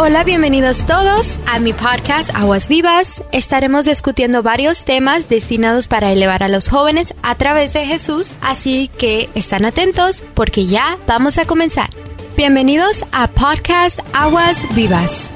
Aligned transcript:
Hola, 0.00 0.22
bienvenidos 0.22 0.86
todos 0.86 1.40
a 1.48 1.58
mi 1.58 1.72
podcast 1.72 2.30
Aguas 2.32 2.68
Vivas. 2.68 3.20
Estaremos 3.32 3.84
discutiendo 3.84 4.44
varios 4.44 4.84
temas 4.84 5.28
destinados 5.28 5.88
para 5.88 6.12
elevar 6.12 6.44
a 6.44 6.48
los 6.48 6.68
jóvenes 6.68 7.14
a 7.24 7.34
través 7.34 7.72
de 7.72 7.84
Jesús, 7.84 8.38
así 8.40 8.86
que 8.96 9.28
están 9.34 9.64
atentos 9.64 10.22
porque 10.34 10.66
ya 10.66 10.98
vamos 11.08 11.36
a 11.38 11.46
comenzar. 11.46 11.90
Bienvenidos 12.36 13.04
a 13.10 13.26
Podcast 13.26 13.98
Aguas 14.14 14.72
Vivas. 14.72 15.32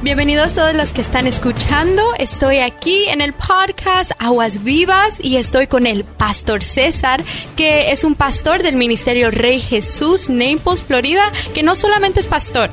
Bienvenidos 0.00 0.52
todos 0.52 0.74
los 0.74 0.90
que 0.90 1.00
están 1.00 1.26
escuchando. 1.26 2.02
Estoy 2.20 2.58
aquí 2.58 3.08
en 3.08 3.20
el 3.20 3.32
podcast 3.32 4.12
Aguas 4.20 4.62
Vivas 4.62 5.18
y 5.20 5.36
estoy 5.36 5.66
con 5.66 5.88
el 5.88 6.04
pastor 6.04 6.62
César, 6.62 7.20
que 7.56 7.90
es 7.90 8.04
un 8.04 8.14
pastor 8.14 8.62
del 8.62 8.76
Ministerio 8.76 9.32
Rey 9.32 9.58
Jesús, 9.58 10.28
Naples, 10.28 10.84
Florida, 10.84 11.32
que 11.52 11.64
no 11.64 11.74
solamente 11.74 12.20
es 12.20 12.28
pastor, 12.28 12.70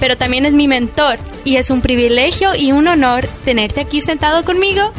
pero 0.00 0.16
también 0.16 0.46
es 0.46 0.54
mi 0.54 0.68
mentor 0.68 1.18
y 1.44 1.56
es 1.56 1.68
un 1.68 1.82
privilegio 1.82 2.54
y 2.54 2.72
un 2.72 2.88
honor 2.88 3.28
tenerte 3.44 3.82
aquí 3.82 4.00
sentado 4.00 4.42
conmigo. 4.42 4.90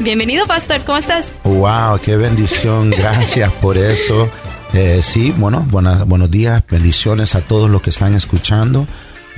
Bienvenido, 0.00 0.48
pastor, 0.48 0.82
¿cómo 0.84 0.98
estás? 0.98 1.32
Wow, 1.44 2.00
qué 2.02 2.16
bendición, 2.16 2.90
gracias 2.96 3.52
por 3.52 3.78
eso. 3.78 4.28
Eh, 4.74 5.00
sí, 5.04 5.32
bueno, 5.36 5.64
buenos 5.70 6.30
días, 6.30 6.64
bendiciones 6.68 7.36
a 7.36 7.40
todos 7.40 7.70
los 7.70 7.82
que 7.82 7.90
están 7.90 8.14
escuchando. 8.14 8.88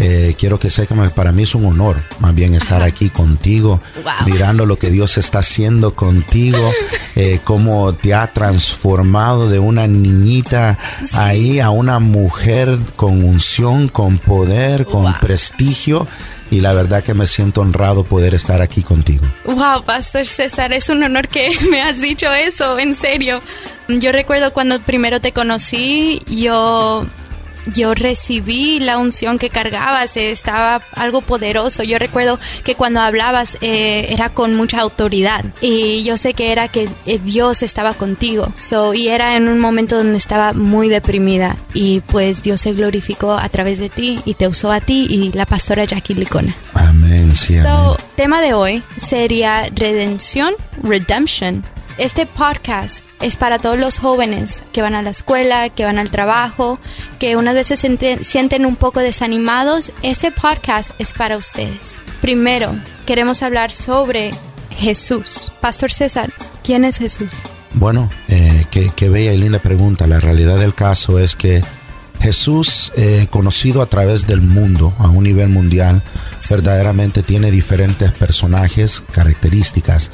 Eh, 0.03 0.35
quiero 0.39 0.59
que 0.59 0.71
sepan 0.71 1.03
que 1.03 1.11
para 1.11 1.31
mí 1.31 1.43
es 1.43 1.55
un 1.55 1.67
honor 1.67 2.03
más 2.21 2.35
bien 2.35 2.55
estar 2.55 2.83
aquí 2.83 3.11
contigo, 3.11 3.83
mirando 4.25 4.65
lo 4.65 4.79
que 4.79 4.89
Dios 4.89 5.19
está 5.19 5.41
haciendo 5.41 5.95
contigo, 5.95 6.73
eh, 7.17 7.41
cómo 7.45 7.95
te 7.95 8.15
ha 8.15 8.33
transformado 8.33 9.51
de 9.51 9.59
una 9.59 9.87
niñita 9.87 10.79
ahí 11.13 11.61
a 11.61 11.69
una 11.69 11.99
mujer 11.99 12.79
con 12.97 13.23
unción, 13.23 13.89
con 13.89 14.17
poder, 14.17 14.87
con 14.87 15.13
prestigio. 15.21 16.07
Y 16.51 16.63
la 16.63 16.73
verdad 16.73 17.05
que 17.05 17.15
me 17.15 17.29
siento 17.29 17.61
honrado 17.61 18.03
poder 18.03 18.35
estar 18.35 18.61
aquí 18.61 18.83
contigo. 18.83 19.25
Wow, 19.45 19.85
Pastor 19.85 20.27
César, 20.27 20.73
es 20.73 20.89
un 20.89 21.03
honor 21.03 21.29
que 21.29 21.49
me 21.71 21.83
has 21.83 22.01
dicho 22.01 22.27
eso, 22.33 22.79
en 22.79 22.95
serio. 22.95 23.41
Yo 23.87 24.13
recuerdo 24.13 24.53
cuando 24.53 24.81
primero 24.81 25.21
te 25.21 25.33
conocí, 25.33 26.23
yo 26.27 27.07
yo 27.73 27.95
recibí 27.95 28.81
la 28.81 28.99
unción 28.99 29.39
que 29.39 29.51
cargabas, 29.51 30.17
eh, 30.17 30.31
estaba 30.31 30.83
algo 30.93 31.21
poderoso. 31.21 31.83
Yo 31.83 31.99
recuerdo 31.99 32.39
que 32.65 32.75
cuando 32.75 33.01
hablabas 33.01 33.59
eh, 33.61 34.07
era 34.11 34.31
con 34.31 34.55
mucha 34.55 34.81
autoridad 34.81 35.45
y 35.61 36.03
yo 36.05 36.17
sé 36.17 36.35
que 36.35 36.53
era 36.53 36.69
que 36.69 36.89
eh, 37.07 37.19
Dios 37.23 37.63
estaba 37.63 37.95
contigo. 37.95 38.53
So, 38.57 38.95
y 38.95 39.09
era 39.09 39.37
en 39.37 39.49
un 39.49 39.61
momento 39.61 39.97
donde 39.97 40.19
estaba 40.19 40.53
muy 40.53 40.89
deprimida 40.89 41.57
y 41.75 42.01
pues 42.01 42.43
Dios 42.43 42.61
se 42.61 42.73
glorificó 42.73 43.33
a 43.33 43.49
través 43.49 43.79
de 43.79 43.89
ti 43.89 44.21
y 44.25 44.35
te 44.35 44.49
usó 44.49 44.71
a 44.71 44.81
ti 44.81 45.07
y 45.09 45.33
la 45.33 45.47
pastora 45.47 45.85
Jackie 45.85 46.15
Licona. 46.15 46.55
Amén, 46.75 47.35
sí. 47.35 47.61
So, 47.61 47.97
tema 48.17 48.41
de 48.41 48.55
hoy 48.55 48.83
sería 48.97 49.69
redención, 49.75 50.55
redemption. 50.83 51.65
Este 51.99 52.25
podcast 52.25 53.05
es 53.21 53.37
para 53.37 53.59
todos 53.59 53.79
los 53.79 53.99
jóvenes 53.99 54.63
que 54.73 54.83
van 54.83 54.95
a 54.95 55.03
la 55.03 55.11
escuela, 55.11 55.69
que 55.69 55.85
van 55.85 55.99
al 55.99 56.11
trabajo, 56.11 56.79
que 57.19 57.37
unas 57.37 57.55
veces 57.55 57.81
se 57.81 58.25
sienten 58.25 58.67
un 58.67 58.77
poco 58.77 59.01
desanimados. 59.01 59.93
Este 60.03 60.31
podcast 60.31 60.91
es 60.99 61.13
para 61.13 61.37
ustedes. 61.37 62.01
Primero, 62.21 62.75
queremos 63.07 63.43
hablar 63.43 63.73
sobre 63.73 64.31
Jesús. 64.71 65.53
Pastor 65.61 65.93
César, 65.93 66.33
¿quién 66.63 66.85
es 66.85 66.99
Jesús? 66.99 67.37
Bueno, 67.75 68.11
eh, 68.29 68.67
qué, 68.71 69.09
bella 69.09 69.33
y 69.33 69.39
linda 69.39 69.59
pregunta. 69.59 70.07
La 70.07 70.21
realidad 70.21 70.59
del 70.59 70.75
caso 70.75 71.19
es 71.19 71.37
que 71.37 71.63
Jesús, 72.21 72.93
eh, 72.97 73.29
conocido 73.31 73.81
a 73.83 73.87
través 73.87 74.27
del 74.27 74.41
mundo, 74.41 74.95
a 74.99 75.09
un 75.09 75.25
nivel 75.25 75.49
mundial, 75.49 76.03
verdaderamente 76.49 77.23
tiene 77.23 77.51
diferentes 77.51 78.13
personajes, 78.13 79.03
características. 79.13 80.11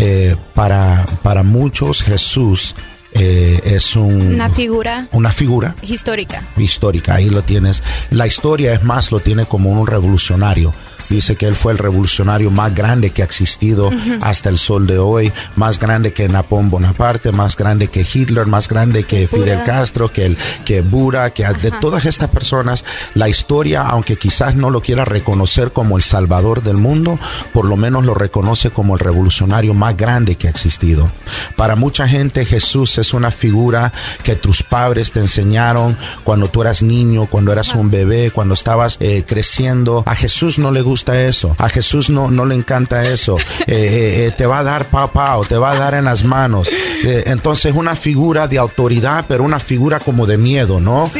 Eh, 0.00 0.36
para, 0.54 1.04
para 1.22 1.42
muchos 1.42 2.02
Jesús 2.02 2.76
eh, 3.12 3.60
es 3.64 3.96
un, 3.96 4.34
una 4.34 4.48
figura. 4.48 5.08
Una 5.10 5.32
figura. 5.32 5.74
Histórica. 5.82 6.42
Histórica, 6.56 7.16
ahí 7.16 7.28
lo 7.28 7.42
tienes. 7.42 7.82
La 8.10 8.26
historia 8.26 8.72
es 8.74 8.84
más, 8.84 9.10
lo 9.10 9.18
tiene 9.18 9.46
como 9.46 9.70
un 9.70 9.86
revolucionario. 9.88 10.72
Dice 11.08 11.36
que 11.36 11.46
él 11.46 11.54
fue 11.54 11.72
el 11.72 11.78
revolucionario 11.78 12.50
más 12.50 12.74
grande 12.74 13.10
que 13.10 13.22
ha 13.22 13.24
existido 13.24 13.90
hasta 14.20 14.48
el 14.48 14.58
sol 14.58 14.86
de 14.86 14.98
hoy, 14.98 15.32
más 15.56 15.78
grande 15.78 16.12
que 16.12 16.28
Napoleón 16.28 16.70
Bonaparte, 16.70 17.32
más 17.32 17.56
grande 17.56 17.88
que 17.88 18.06
Hitler, 18.12 18.46
más 18.46 18.68
grande 18.68 19.04
que 19.04 19.26
Fidel 19.26 19.62
Castro, 19.64 20.12
que 20.12 20.26
el 20.26 20.38
que 20.64 20.82
Bura, 20.82 21.30
que 21.30 21.44
de 21.44 21.70
todas 21.70 22.04
estas 22.04 22.30
personas, 22.30 22.84
la 23.14 23.28
historia, 23.28 23.82
aunque 23.82 24.16
quizás 24.16 24.54
no 24.54 24.70
lo 24.70 24.80
quiera 24.80 25.04
reconocer 25.04 25.72
como 25.72 25.96
el 25.96 26.02
salvador 26.02 26.62
del 26.62 26.76
mundo, 26.76 27.18
por 27.52 27.66
lo 27.66 27.76
menos 27.76 28.04
lo 28.04 28.14
reconoce 28.14 28.70
como 28.70 28.94
el 28.94 29.00
revolucionario 29.00 29.74
más 29.74 29.96
grande 29.96 30.36
que 30.36 30.46
ha 30.46 30.50
existido. 30.50 31.10
Para 31.56 31.76
mucha 31.76 32.06
gente 32.08 32.44
Jesús 32.44 32.98
es 32.98 33.14
una 33.14 33.30
figura 33.30 33.92
que 34.22 34.36
tus 34.36 34.62
padres 34.62 35.12
te 35.12 35.20
enseñaron 35.20 35.96
cuando 36.24 36.48
tú 36.48 36.62
eras 36.62 36.82
niño, 36.82 37.26
cuando 37.26 37.52
eras 37.52 37.74
un 37.74 37.90
bebé, 37.90 38.30
cuando 38.30 38.54
estabas 38.54 38.96
eh, 39.00 39.24
creciendo. 39.26 40.02
A 40.06 40.14
Jesús 40.14 40.58
no 40.58 40.70
le 40.70 40.82
gusta 40.88 41.20
eso. 41.22 41.54
A 41.58 41.68
Jesús 41.68 42.08
no, 42.08 42.30
no 42.30 42.46
le 42.46 42.54
encanta 42.54 43.08
eso. 43.08 43.36
Eh, 43.38 43.74
eh, 43.74 44.26
eh, 44.26 44.34
te 44.36 44.46
va 44.46 44.60
a 44.60 44.62
dar 44.62 44.86
papá 44.86 45.36
o 45.36 45.44
te 45.44 45.56
va 45.56 45.72
a 45.72 45.78
dar 45.78 45.94
en 45.94 46.06
las 46.06 46.24
manos. 46.24 46.68
entonces 47.04 47.74
una 47.74 47.94
figura 47.94 48.48
de 48.48 48.58
autoridad, 48.58 49.26
pero 49.28 49.44
una 49.44 49.60
figura 49.60 50.00
como 50.00 50.26
de 50.26 50.38
miedo, 50.38 50.80
¿no? 50.80 51.10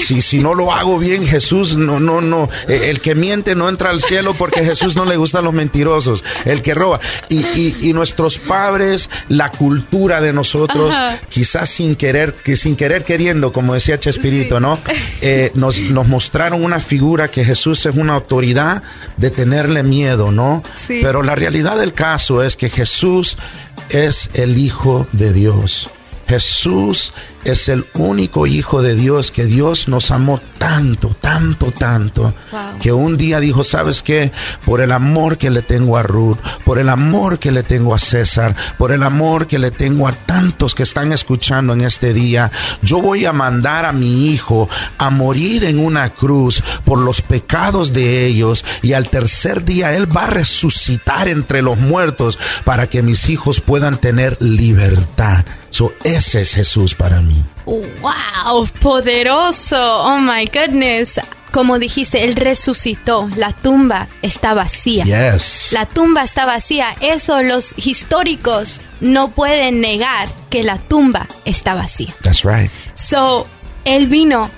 Si, 0.00 0.22
si 0.22 0.38
no 0.38 0.54
lo 0.54 0.72
hago 0.72 0.98
bien, 0.98 1.26
Jesús, 1.26 1.76
no, 1.76 2.00
no, 2.00 2.20
no. 2.20 2.48
el 2.68 3.00
que 3.00 3.14
miente 3.14 3.54
no 3.54 3.68
entra 3.68 3.90
al 3.90 4.02
cielo 4.02 4.34
porque 4.34 4.60
a 4.60 4.64
Jesús 4.64 4.96
no 4.96 5.04
le 5.04 5.16
gustan 5.16 5.44
los 5.44 5.52
mentirosos. 5.52 6.24
El 6.44 6.62
que 6.62 6.74
roba. 6.74 7.00
Y, 7.28 7.76
y, 7.88 7.92
nuestros 7.92 8.38
padres, 8.38 9.10
la 9.28 9.50
cultura 9.50 10.20
de 10.20 10.32
nosotros, 10.32 10.94
quizás 11.28 11.68
sin 11.68 11.96
querer, 11.96 12.34
que 12.34 12.56
sin 12.56 12.76
querer 12.76 13.04
queriendo, 13.04 13.52
como 13.52 13.74
decía 13.74 13.98
Chespirito, 13.98 14.60
¿no? 14.60 14.78
nos, 15.54 15.80
nos 15.82 16.06
mostraron 16.06 16.64
una 16.64 16.80
figura 16.80 17.30
que 17.30 17.44
Jesús 17.44 17.84
es 17.86 17.94
una 17.94 18.14
autoridad, 18.14 18.82
de 19.18 19.30
tenerle 19.30 19.82
miedo, 19.82 20.32
¿no? 20.32 20.62
Pero 20.86 21.22
la 21.22 21.34
realidad 21.34 21.78
del 21.78 21.92
caso 21.92 22.42
es 22.42 22.56
que 22.56 22.70
Jesús 22.70 23.36
es 23.90 24.30
el 24.34 24.56
Hijo 24.58 25.06
de 25.12 25.32
Dios. 25.32 25.90
Jesús 26.26 27.12
es 27.52 27.68
el 27.68 27.86
único 27.94 28.46
hijo 28.46 28.82
de 28.82 28.94
Dios 28.94 29.30
que 29.30 29.46
Dios 29.46 29.88
nos 29.88 30.10
amó 30.10 30.40
tanto, 30.58 31.16
tanto, 31.20 31.70
tanto, 31.70 32.34
que 32.80 32.92
un 32.92 33.16
día 33.16 33.40
dijo, 33.40 33.64
¿sabes 33.64 34.02
qué? 34.02 34.32
Por 34.64 34.80
el 34.80 34.92
amor 34.92 35.38
que 35.38 35.50
le 35.50 35.62
tengo 35.62 35.96
a 35.96 36.02
Ruth, 36.02 36.38
por 36.64 36.78
el 36.78 36.88
amor 36.88 37.38
que 37.38 37.52
le 37.52 37.62
tengo 37.62 37.94
a 37.94 37.98
César, 37.98 38.54
por 38.76 38.92
el 38.92 39.02
amor 39.02 39.46
que 39.46 39.58
le 39.58 39.70
tengo 39.70 40.08
a 40.08 40.12
tantos 40.12 40.74
que 40.74 40.82
están 40.82 41.12
escuchando 41.12 41.72
en 41.72 41.82
este 41.82 42.12
día, 42.12 42.50
yo 42.82 43.00
voy 43.00 43.24
a 43.24 43.32
mandar 43.32 43.84
a 43.84 43.92
mi 43.92 44.26
hijo 44.26 44.68
a 44.98 45.10
morir 45.10 45.64
en 45.64 45.78
una 45.78 46.10
cruz 46.10 46.62
por 46.84 46.98
los 46.98 47.22
pecados 47.22 47.92
de 47.92 48.26
ellos 48.26 48.64
y 48.82 48.92
al 48.92 49.08
tercer 49.08 49.64
día 49.64 49.94
él 49.94 50.14
va 50.14 50.24
a 50.24 50.30
resucitar 50.30 51.28
entre 51.28 51.62
los 51.62 51.78
muertos 51.78 52.38
para 52.64 52.88
que 52.88 53.02
mis 53.02 53.28
hijos 53.30 53.60
puedan 53.60 53.98
tener 53.98 54.36
libertad. 54.40 55.44
So, 55.70 55.92
ese 56.04 56.40
es 56.40 56.54
Jesús 56.54 56.94
para 56.94 57.20
mí. 57.20 57.37
¡Wow! 57.66 58.66
Poderoso. 58.80 59.76
Oh 59.76 60.18
my 60.18 60.46
goodness. 60.46 61.20
Como 61.52 61.78
dijiste, 61.78 62.24
Él 62.24 62.36
resucitó. 62.36 63.28
La 63.36 63.52
tumba 63.52 64.08
está 64.22 64.54
vacía. 64.54 65.04
Yes. 65.04 65.70
La 65.72 65.86
tumba 65.86 66.22
está 66.22 66.46
vacía. 66.46 66.94
Eso 67.00 67.42
los 67.42 67.74
históricos 67.76 68.80
no 69.00 69.30
pueden 69.30 69.80
negar 69.80 70.28
que 70.50 70.62
la 70.62 70.78
tumba 70.78 71.26
está 71.44 71.74
vacía. 71.74 72.14
That's 72.22 72.44
right. 72.44 72.70
So, 72.94 73.46
Él 73.84 74.06
vino 74.06 74.50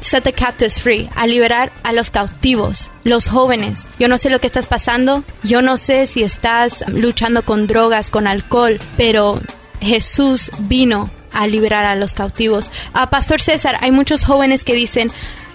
set 0.00 0.24
the 0.24 0.32
captives 0.32 0.80
free, 0.80 1.08
a 1.16 1.26
liberar 1.26 1.72
a 1.82 1.92
los 1.92 2.10
cautivos, 2.10 2.90
los 3.04 3.28
jóvenes. 3.28 3.88
Yo 3.98 4.08
no 4.08 4.18
sé 4.18 4.30
lo 4.30 4.40
que 4.40 4.46
estás 4.46 4.66
pasando, 4.66 5.24
yo 5.42 5.62
no 5.62 5.76
sé 5.76 6.06
si 6.06 6.22
estás 6.22 6.84
luchando 6.88 7.44
con 7.44 7.66
drogas, 7.66 8.10
con 8.10 8.26
alcohol, 8.26 8.78
pero 8.96 9.40
Jesús 9.80 10.50
vino 10.60 11.10
a 11.36 11.46
liberar 11.46 11.84
a 11.84 11.96
los 11.96 12.14
cautivos. 12.14 12.70
a 12.92 13.10
Pastor 13.10 13.40
César, 13.40 13.76
hay 13.80 13.90
muchos 13.90 14.24
jóvenes 14.24 14.64
que 14.64 14.74
dicen, 14.74 15.10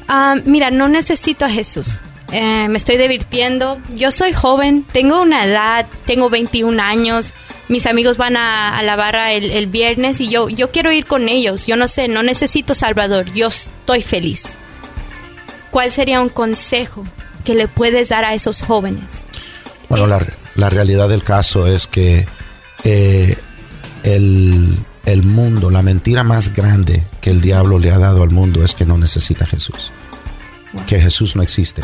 ah, 0.08 0.36
mira, 0.46 0.72
no 0.72 0.88
necesito 0.88 1.46
a 1.46 1.50
Jesús. 1.50 2.00
Eh, 2.32 2.68
me 2.70 2.78
estoy 2.78 2.98
divirtiendo. 2.98 3.80
Yo 3.94 4.12
soy 4.12 4.32
joven, 4.34 4.86
tengo 4.92 5.22
una 5.22 5.46
edad, 5.46 5.86
tengo 6.06 6.30
21 6.30 6.82
años. 6.82 7.34
Mis 7.68 7.86
amigos 7.86 8.18
van 8.18 8.38
a, 8.38 8.82
la 8.84 8.96
barra 8.96 9.34
el, 9.34 9.52
el, 9.52 9.68
viernes 9.68 10.22
y 10.22 10.30
yo, 10.30 10.50
yo 10.50 10.72
quiero 10.72 10.92
ir 10.92 11.06
con 11.06 11.28
ellos. 11.28 11.68
Yo 11.68 11.76
no 11.76 11.88
sé, 11.88 12.08
no 12.08 12.24
necesito 12.24 12.74
Salvador. 12.74 13.32
Yo 13.34 13.48
estoy 13.48 14.02
feliz. 14.02 14.58
¿Cuál 15.72 15.92
sería 15.92 16.22
un 16.22 16.30
consejo 16.30 17.06
que 17.44 17.56
le 17.56 17.68
puedes 17.68 18.10
dar 18.10 18.24
a 18.24 18.34
esos 18.34 18.62
jóvenes? 18.62 19.26
Bueno, 19.90 20.08
la, 20.08 20.26
la 20.56 20.70
realidad 20.70 21.10
del 21.10 21.24
caso 21.24 21.68
es 21.68 21.88
que 21.88 22.26
eh, 22.84 23.38
el, 24.04 24.78
el 25.06 25.24
mundo, 25.24 25.72
la 25.72 25.82
mentira 25.82 26.24
más 26.24 26.54
grande 26.54 27.06
que 27.22 27.32
el 27.32 27.42
diablo 27.42 27.80
le 27.80 27.92
ha 27.92 27.98
dado 27.98 28.24
al 28.24 28.30
mundo 28.30 28.64
es 28.64 28.76
que 28.76 28.86
no 28.86 28.98
necesita 28.98 29.46
a 29.46 29.48
Jesús. 29.48 29.92
que 30.88 31.00
Jesús 31.00 31.36
no 31.36 31.44
existe. 31.44 31.82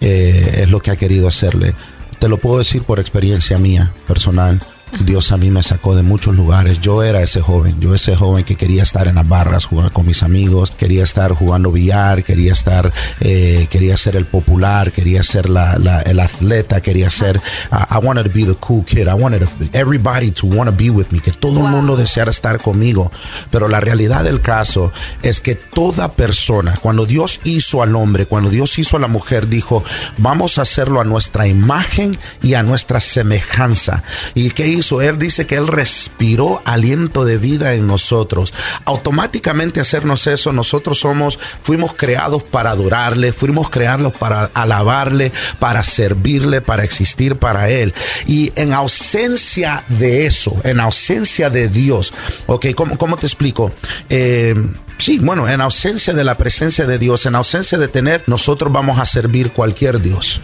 Eh, 0.00 0.60
es 0.62 0.70
lo 0.70 0.80
que 0.80 0.90
ha 0.90 0.96
querido 0.96 1.26
hacerle. 1.26 1.74
Te 2.18 2.28
lo 2.28 2.36
puedo 2.36 2.58
decir 2.58 2.82
por 2.82 3.00
experiencia 3.00 3.56
mía, 3.58 3.92
personal. 4.06 4.60
Dios 5.00 5.32
a 5.32 5.36
mí 5.36 5.50
me 5.50 5.62
sacó 5.62 5.94
de 5.94 6.02
muchos 6.02 6.34
lugares. 6.34 6.80
Yo 6.80 7.02
era 7.02 7.22
ese 7.22 7.40
joven, 7.40 7.78
yo 7.80 7.94
ese 7.94 8.16
joven 8.16 8.44
que 8.44 8.56
quería 8.56 8.82
estar 8.82 9.06
en 9.06 9.16
las 9.16 9.28
barras, 9.28 9.66
jugar 9.66 9.92
con 9.92 10.06
mis 10.06 10.22
amigos, 10.22 10.70
quería 10.70 11.04
estar 11.04 11.32
jugando 11.32 11.70
billar, 11.70 12.24
quería 12.24 12.52
estar, 12.52 12.92
eh, 13.20 13.66
quería 13.70 13.96
ser 13.96 14.16
el 14.16 14.26
popular, 14.26 14.92
quería 14.92 15.22
ser 15.22 15.48
la, 15.48 15.78
la, 15.78 16.00
el 16.02 16.20
atleta, 16.20 16.80
quería 16.80 17.10
ser, 17.10 17.40
I 17.70 17.98
wanted 18.02 18.24
to 18.24 18.30
be 18.32 18.44
the 18.44 18.54
cool 18.54 18.84
kid, 18.84 19.08
I 19.08 19.14
wanted 19.14 19.46
everybody 19.72 20.30
to 20.32 20.46
want 20.46 20.70
to 20.70 20.76
be 20.76 20.90
with 20.90 21.08
me, 21.10 21.20
que 21.20 21.32
todo 21.32 21.60
el 21.66 21.70
mundo 21.70 21.96
deseara 21.96 22.30
estar 22.30 22.60
conmigo. 22.60 23.10
Pero 23.50 23.68
la 23.68 23.80
realidad 23.80 24.24
del 24.24 24.40
caso 24.40 24.92
es 25.22 25.40
que 25.40 25.54
toda 25.54 26.12
persona, 26.12 26.78
cuando 26.80 27.06
Dios 27.06 27.40
hizo 27.44 27.82
al 27.82 27.94
hombre, 27.94 28.26
cuando 28.26 28.50
Dios 28.50 28.78
hizo 28.78 28.96
a 28.96 29.00
la 29.00 29.08
mujer, 29.08 29.48
dijo, 29.48 29.84
vamos 30.16 30.58
a 30.58 30.62
hacerlo 30.62 31.00
a 31.00 31.04
nuestra 31.04 31.46
imagen 31.46 32.16
y 32.42 32.54
a 32.54 32.62
nuestra 32.62 33.00
semejanza. 33.00 34.02
¿Y 34.34 34.50
qué 34.50 34.77
él 35.02 35.18
dice 35.18 35.46
que 35.46 35.56
Él 35.56 35.66
respiró 35.66 36.62
aliento 36.64 37.24
de 37.24 37.36
vida 37.36 37.74
en 37.74 37.86
nosotros. 37.86 38.54
Automáticamente 38.84 39.80
hacernos 39.80 40.26
eso, 40.26 40.52
nosotros 40.52 41.00
somos, 41.00 41.38
fuimos 41.62 41.94
creados 41.94 42.42
para 42.42 42.70
adorarle, 42.70 43.32
fuimos 43.32 43.70
creados 43.70 44.12
para 44.12 44.44
alabarle, 44.54 45.32
para 45.58 45.82
servirle, 45.82 46.60
para 46.60 46.84
existir 46.84 47.36
para 47.36 47.70
Él. 47.70 47.94
Y 48.26 48.52
en 48.56 48.72
ausencia 48.72 49.84
de 49.88 50.26
eso, 50.26 50.56
en 50.64 50.80
ausencia 50.80 51.50
de 51.50 51.68
Dios, 51.68 52.12
ok, 52.46 52.66
¿cómo, 52.74 52.96
cómo 52.98 53.16
te 53.16 53.26
explico? 53.26 53.72
Eh, 54.08 54.54
Sí, 54.98 55.18
bueno, 55.18 55.48
en 55.48 55.60
ausencia 55.60 56.12
de 56.12 56.24
la 56.24 56.36
presencia 56.36 56.86
de 56.86 56.98
Dios, 56.98 57.26
en 57.26 57.34
ausencia 57.34 57.78
de 57.78 57.88
tener, 57.88 58.22
nosotros 58.26 58.72
vamos 58.72 58.98
a 58.98 59.04
servir 59.04 59.52
cualquier 59.52 60.00
Dios. 60.00 60.40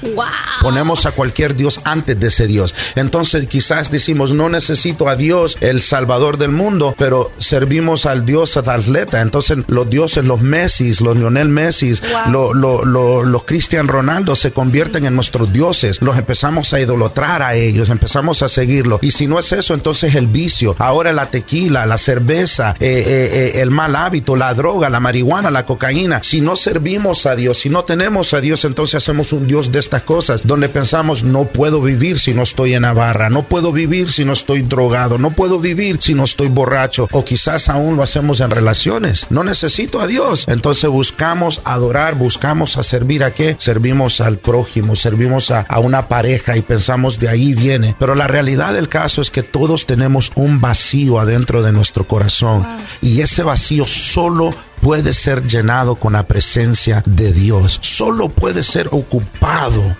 Ponemos 0.62 1.06
a 1.06 1.12
cualquier 1.12 1.54
Dios 1.56 1.80
antes 1.84 2.18
de 2.18 2.28
ese 2.28 2.46
Dios. 2.46 2.74
Entonces 2.94 3.46
quizás 3.46 3.90
decimos, 3.90 4.32
no 4.32 4.48
necesito 4.48 5.08
a 5.08 5.16
Dios, 5.16 5.56
el 5.60 5.80
Salvador 5.80 6.38
del 6.38 6.50
mundo, 6.50 6.94
pero 6.96 7.32
servimos 7.38 8.06
al 8.06 8.24
Dios 8.24 8.56
atleta. 8.56 9.20
Entonces 9.20 9.58
los 9.66 9.88
dioses, 9.88 10.24
los 10.24 10.40
Messi, 10.40 10.92
los 11.00 11.16
Lionel 11.16 11.48
Messi, 11.48 11.94
los 12.28 13.44
Cristian 13.44 13.88
Ronaldo 13.88 14.36
se 14.36 14.52
convierten 14.52 15.04
en 15.04 15.14
nuestros 15.14 15.52
dioses. 15.52 16.00
Los 16.00 16.16
empezamos 16.16 16.72
a 16.72 16.80
idolatrar 16.80 17.42
a 17.42 17.54
ellos, 17.54 17.88
empezamos 17.90 18.42
a 18.42 18.48
seguirlos. 18.48 19.00
Y 19.02 19.10
si 19.10 19.26
no 19.26 19.38
es 19.38 19.52
eso, 19.52 19.74
entonces 19.74 20.14
el 20.14 20.26
vicio, 20.26 20.74
ahora 20.78 21.12
la 21.12 21.26
tequila, 21.26 21.86
la 21.86 21.98
cerveza, 21.98 22.74
eh, 22.80 23.04
eh, 23.06 23.52
eh, 23.56 23.62
el 23.62 23.70
mal 23.70 23.96
hábito, 23.96 24.36
la 24.36 24.43
droga, 24.52 24.90
la 24.90 25.00
marihuana, 25.00 25.50
la 25.50 25.64
cocaína. 25.64 26.20
Si 26.22 26.40
no 26.40 26.56
servimos 26.56 27.24
a 27.24 27.36
Dios, 27.36 27.60
si 27.60 27.70
no 27.70 27.84
tenemos 27.84 28.34
a 28.34 28.40
Dios, 28.40 28.64
entonces 28.64 28.96
hacemos 28.96 29.32
un 29.32 29.46
Dios 29.46 29.72
de 29.72 29.78
estas 29.78 30.02
cosas, 30.02 30.42
donde 30.44 30.68
pensamos, 30.68 31.22
no 31.22 31.46
puedo 31.46 31.80
vivir 31.80 32.18
si 32.18 32.34
no 32.34 32.42
estoy 32.42 32.74
en 32.74 32.82
Navarra, 32.82 33.30
no 33.30 33.44
puedo 33.44 33.72
vivir 33.72 34.12
si 34.12 34.24
no 34.24 34.32
estoy 34.32 34.62
drogado, 34.62 35.16
no 35.16 35.30
puedo 35.30 35.58
vivir 35.58 35.98
si 36.00 36.14
no 36.14 36.24
estoy 36.24 36.48
borracho, 36.48 37.08
o 37.12 37.24
quizás 37.24 37.68
aún 37.68 37.96
lo 37.96 38.02
hacemos 38.02 38.40
en 38.40 38.50
relaciones. 38.50 39.26
No 39.30 39.44
necesito 39.44 40.00
a 40.00 40.06
Dios. 40.06 40.44
Entonces 40.48 40.90
buscamos 40.90 41.60
adorar, 41.64 42.16
buscamos 42.16 42.76
a 42.76 42.82
servir 42.82 43.24
a 43.24 43.32
qué? 43.32 43.56
Servimos 43.58 44.20
al 44.20 44.38
prójimo, 44.38 44.96
servimos 44.96 45.50
a, 45.50 45.66
una 45.78 46.08
pareja 46.08 46.56
y 46.56 46.62
pensamos 46.62 47.18
de 47.18 47.28
ahí 47.28 47.54
viene. 47.54 47.94
Pero 47.98 48.14
la 48.14 48.26
realidad 48.26 48.72
del 48.74 48.88
caso 48.88 49.20
es 49.20 49.30
que 49.30 49.42
todos 49.42 49.86
tenemos 49.86 50.32
un 50.34 50.60
vacío 50.60 51.18
adentro 51.18 51.62
de 51.62 51.72
nuestro 51.72 52.06
corazón 52.06 52.66
y 53.00 53.20
ese 53.20 53.42
vacío 53.42 53.86
solo 53.86 54.33
solo 54.34 54.50
puede 54.80 55.14
ser 55.14 55.46
llenado 55.46 55.94
con 55.94 56.14
la 56.14 56.26
presencia 56.26 57.04
de 57.06 57.32
Dios. 57.32 57.78
Solo 57.82 58.28
puede 58.28 58.64
ser 58.64 58.88
ocupado 58.90 59.96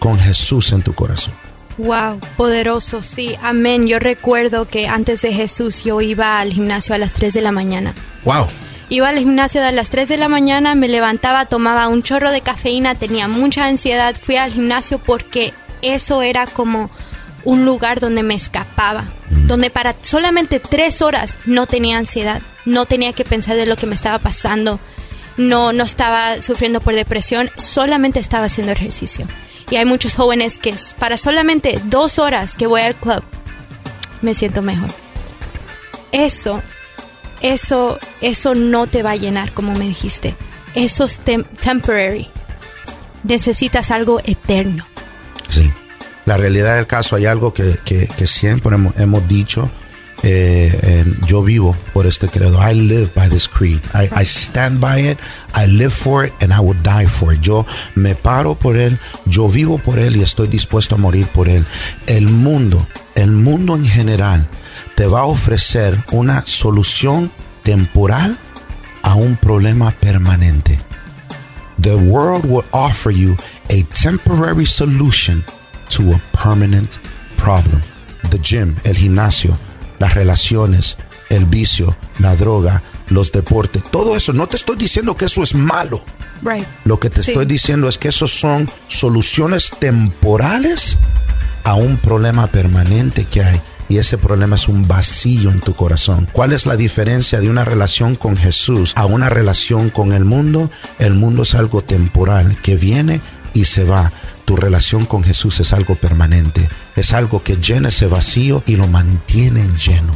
con 0.00 0.18
Jesús 0.18 0.72
en 0.72 0.82
tu 0.82 0.92
corazón. 0.92 1.34
Wow, 1.78 2.18
poderoso, 2.36 3.00
sí, 3.00 3.36
amén. 3.42 3.86
Yo 3.86 4.00
recuerdo 4.00 4.66
que 4.66 4.88
antes 4.88 5.22
de 5.22 5.32
Jesús 5.32 5.84
yo 5.84 6.00
iba 6.00 6.40
al 6.40 6.52
gimnasio 6.52 6.96
a 6.96 6.98
las 6.98 7.12
3 7.12 7.32
de 7.32 7.40
la 7.42 7.52
mañana. 7.52 7.94
Wow. 8.24 8.48
Iba 8.88 9.08
al 9.08 9.18
gimnasio 9.18 9.64
a 9.64 9.70
las 9.70 9.88
3 9.88 10.08
de 10.08 10.16
la 10.16 10.28
mañana, 10.28 10.74
me 10.74 10.88
levantaba, 10.88 11.46
tomaba 11.46 11.86
un 11.86 12.02
chorro 12.02 12.32
de 12.32 12.40
cafeína, 12.40 12.96
tenía 12.96 13.28
mucha 13.28 13.66
ansiedad, 13.66 14.16
fui 14.20 14.36
al 14.36 14.50
gimnasio 14.50 14.98
porque 14.98 15.54
eso 15.80 16.22
era 16.22 16.48
como 16.48 16.90
un 17.44 17.64
lugar 17.64 18.00
donde 18.00 18.24
me 18.24 18.34
escapaba. 18.34 19.06
Donde 19.50 19.68
para 19.68 19.96
solamente 20.02 20.60
tres 20.60 21.02
horas 21.02 21.40
no 21.44 21.66
tenía 21.66 21.98
ansiedad, 21.98 22.40
no 22.64 22.86
tenía 22.86 23.12
que 23.12 23.24
pensar 23.24 23.56
de 23.56 23.66
lo 23.66 23.74
que 23.74 23.86
me 23.86 23.96
estaba 23.96 24.20
pasando, 24.20 24.78
no, 25.36 25.72
no 25.72 25.82
estaba 25.82 26.40
sufriendo 26.40 26.80
por 26.80 26.94
depresión, 26.94 27.50
solamente 27.56 28.20
estaba 28.20 28.46
haciendo 28.46 28.72
ejercicio. 28.72 29.26
Y 29.68 29.74
hay 29.74 29.84
muchos 29.84 30.14
jóvenes 30.14 30.56
que 30.56 30.72
para 31.00 31.16
solamente 31.16 31.80
dos 31.86 32.20
horas 32.20 32.54
que 32.54 32.68
voy 32.68 32.82
al 32.82 32.94
club, 32.94 33.24
me 34.22 34.34
siento 34.34 34.62
mejor. 34.62 34.90
Eso, 36.12 36.62
eso, 37.40 37.98
eso 38.20 38.54
no 38.54 38.86
te 38.86 39.02
va 39.02 39.10
a 39.10 39.16
llenar, 39.16 39.52
como 39.52 39.72
me 39.72 39.86
dijiste. 39.86 40.36
Eso 40.76 41.06
es 41.06 41.18
temporary. 41.58 42.28
Necesitas 43.24 43.90
algo 43.90 44.20
eterno. 44.24 44.86
Sí. 45.48 45.72
La 46.30 46.36
realidad 46.36 46.76
del 46.76 46.86
caso, 46.86 47.16
hay 47.16 47.26
algo 47.26 47.52
que, 47.52 47.76
siempre 48.24 48.76
hemos, 48.98 49.26
dicho. 49.26 49.68
Eh, 50.22 51.04
yo 51.26 51.42
vivo 51.42 51.76
por 51.92 52.06
este 52.06 52.28
credo. 52.28 52.60
I 52.62 52.72
live 52.72 53.10
by 53.16 53.28
this 53.28 53.48
creed. 53.48 53.80
I, 53.92 54.24
stand 54.24 54.78
by 54.78 55.10
it. 55.10 55.18
I 55.56 55.66
live 55.66 55.90
for 55.92 56.24
it 56.24 56.32
and 56.40 56.52
I 56.52 56.60
would 56.60 56.84
die 56.84 57.08
for 57.08 57.34
it. 57.34 57.40
Yo 57.40 57.66
me 57.96 58.14
paro 58.14 58.54
por 58.54 58.76
él. 58.76 59.00
Yo 59.26 59.48
vivo 59.48 59.78
por 59.78 59.98
él 59.98 60.18
y 60.18 60.22
estoy 60.22 60.46
dispuesto 60.46 60.94
a 60.94 60.98
morir 60.98 61.26
por 61.26 61.48
él. 61.48 61.66
El 62.06 62.28
mundo, 62.28 62.86
el 63.16 63.32
mundo 63.32 63.74
en 63.74 63.84
general, 63.84 64.46
te 64.94 65.08
va 65.08 65.22
a 65.22 65.26
ofrecer 65.26 65.98
una 66.12 66.44
solución 66.46 67.32
temporal 67.64 68.38
a 69.02 69.16
un 69.16 69.34
problema 69.34 69.90
permanente. 69.98 70.78
The 71.80 71.96
world 71.96 72.44
will 72.44 72.66
offer 72.70 73.10
you 73.10 73.36
a 73.68 73.82
temporary 74.00 74.66
solution 74.66 75.44
to 75.90 76.14
a 76.14 76.20
permanent 76.32 76.90
problem. 77.36 77.80
The 78.30 78.38
gym, 78.38 78.76
el 78.84 78.96
gimnasio, 78.96 79.56
las 79.98 80.14
relaciones, 80.14 80.96
el 81.28 81.44
vicio, 81.46 81.96
la 82.18 82.36
droga, 82.36 82.82
los 83.08 83.32
deportes, 83.32 83.82
todo 83.90 84.16
eso. 84.16 84.32
No 84.32 84.46
te 84.46 84.56
estoy 84.56 84.76
diciendo 84.76 85.16
que 85.16 85.26
eso 85.26 85.42
es 85.42 85.54
malo. 85.54 86.02
Right. 86.42 86.66
Lo 86.84 86.98
que 86.98 87.10
te 87.10 87.20
estoy 87.20 87.44
diciendo 87.44 87.88
es 87.88 87.98
que 87.98 88.08
esos 88.08 88.32
son 88.32 88.70
soluciones 88.86 89.70
temporales 89.78 90.96
a 91.64 91.74
un 91.74 91.96
problema 91.98 92.46
permanente 92.46 93.24
que 93.24 93.42
hay. 93.42 93.60
Y 93.88 93.98
ese 93.98 94.18
problema 94.18 94.54
es 94.54 94.68
un 94.68 94.86
vacío 94.86 95.50
en 95.50 95.58
tu 95.58 95.74
corazón. 95.74 96.28
¿Cuál 96.32 96.52
es 96.52 96.64
la 96.64 96.76
diferencia 96.76 97.40
de 97.40 97.50
una 97.50 97.64
relación 97.64 98.14
con 98.14 98.36
Jesús 98.36 98.92
a 98.94 99.04
una 99.04 99.28
relación 99.28 99.90
con 99.90 100.12
el 100.12 100.24
mundo? 100.24 100.70
El 101.00 101.14
mundo 101.14 101.42
es 101.42 101.56
algo 101.56 101.82
temporal 101.82 102.56
que 102.62 102.76
viene 102.76 103.20
y 103.54 103.64
se 103.64 103.84
va 103.84 104.12
tu 104.44 104.56
relación 104.56 105.04
con 105.06 105.22
Jesús 105.22 105.60
es 105.60 105.72
algo 105.72 105.94
permanente, 105.94 106.68
es 106.96 107.12
algo 107.12 107.44
que 107.44 107.56
llena 107.56 107.90
ese 107.90 108.08
vacío 108.08 108.64
y 108.66 108.74
lo 108.74 108.88
mantiene 108.88 109.64
lleno. 109.78 110.12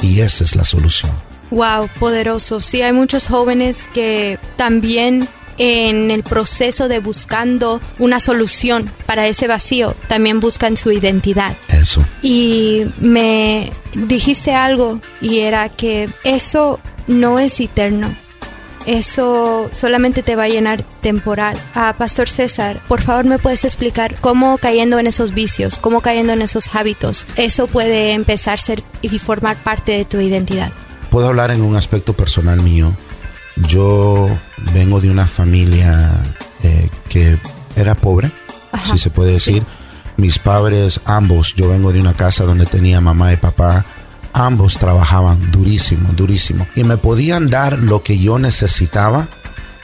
Y 0.00 0.20
esa 0.20 0.44
es 0.44 0.54
la 0.54 0.64
solución. 0.64 1.10
Wow, 1.50 1.88
poderoso. 1.98 2.60
Sí, 2.60 2.82
hay 2.82 2.92
muchos 2.92 3.26
jóvenes 3.26 3.88
que 3.92 4.38
también 4.56 5.28
en 5.56 6.12
el 6.12 6.22
proceso 6.22 6.86
de 6.86 7.00
buscando 7.00 7.80
una 7.98 8.20
solución 8.20 8.92
para 9.06 9.26
ese 9.26 9.48
vacío, 9.48 9.96
también 10.06 10.38
buscan 10.38 10.76
su 10.76 10.92
identidad. 10.92 11.56
Eso. 11.66 12.04
Y 12.22 12.84
me 13.00 13.72
dijiste 13.92 14.54
algo 14.54 15.00
y 15.20 15.40
era 15.40 15.68
que 15.68 16.10
eso 16.22 16.78
no 17.08 17.40
es 17.40 17.58
eterno 17.58 18.14
eso 18.88 19.68
solamente 19.70 20.22
te 20.22 20.34
va 20.34 20.44
a 20.44 20.48
llenar 20.48 20.82
temporal. 21.02 21.58
Ah, 21.74 21.94
Pastor 21.98 22.30
César, 22.30 22.80
por 22.88 23.02
favor 23.02 23.26
me 23.26 23.38
puedes 23.38 23.66
explicar 23.66 24.16
cómo 24.20 24.56
cayendo 24.56 24.98
en 24.98 25.06
esos 25.06 25.34
vicios, 25.34 25.78
cómo 25.78 26.00
cayendo 26.00 26.32
en 26.32 26.40
esos 26.40 26.74
hábitos, 26.74 27.26
eso 27.36 27.66
puede 27.66 28.12
empezar 28.12 28.54
a 28.54 28.62
ser 28.62 28.82
y 29.02 29.18
formar 29.18 29.58
parte 29.58 29.92
de 29.92 30.06
tu 30.06 30.18
identidad. 30.20 30.72
Puedo 31.10 31.28
hablar 31.28 31.50
en 31.50 31.60
un 31.60 31.76
aspecto 31.76 32.14
personal 32.14 32.62
mío. 32.62 32.94
Yo 33.56 34.28
vengo 34.72 35.02
de 35.02 35.10
una 35.10 35.26
familia 35.26 36.22
eh, 36.62 36.88
que 37.10 37.38
era 37.76 37.94
pobre, 37.94 38.32
si 38.90 38.96
se 38.96 39.10
puede 39.10 39.32
decir. 39.32 39.62
Mis 40.16 40.38
padres, 40.38 41.00
ambos, 41.04 41.54
yo 41.54 41.68
vengo 41.68 41.92
de 41.92 42.00
una 42.00 42.14
casa 42.14 42.44
donde 42.44 42.66
tenía 42.66 43.00
mamá 43.00 43.32
y 43.32 43.36
papá 43.36 43.84
ambos 44.38 44.78
trabajaban 44.78 45.50
durísimo, 45.50 46.12
durísimo. 46.12 46.66
Y 46.74 46.84
me 46.84 46.96
podían 46.96 47.48
dar 47.48 47.78
lo 47.78 48.02
que 48.02 48.18
yo 48.18 48.38
necesitaba, 48.38 49.28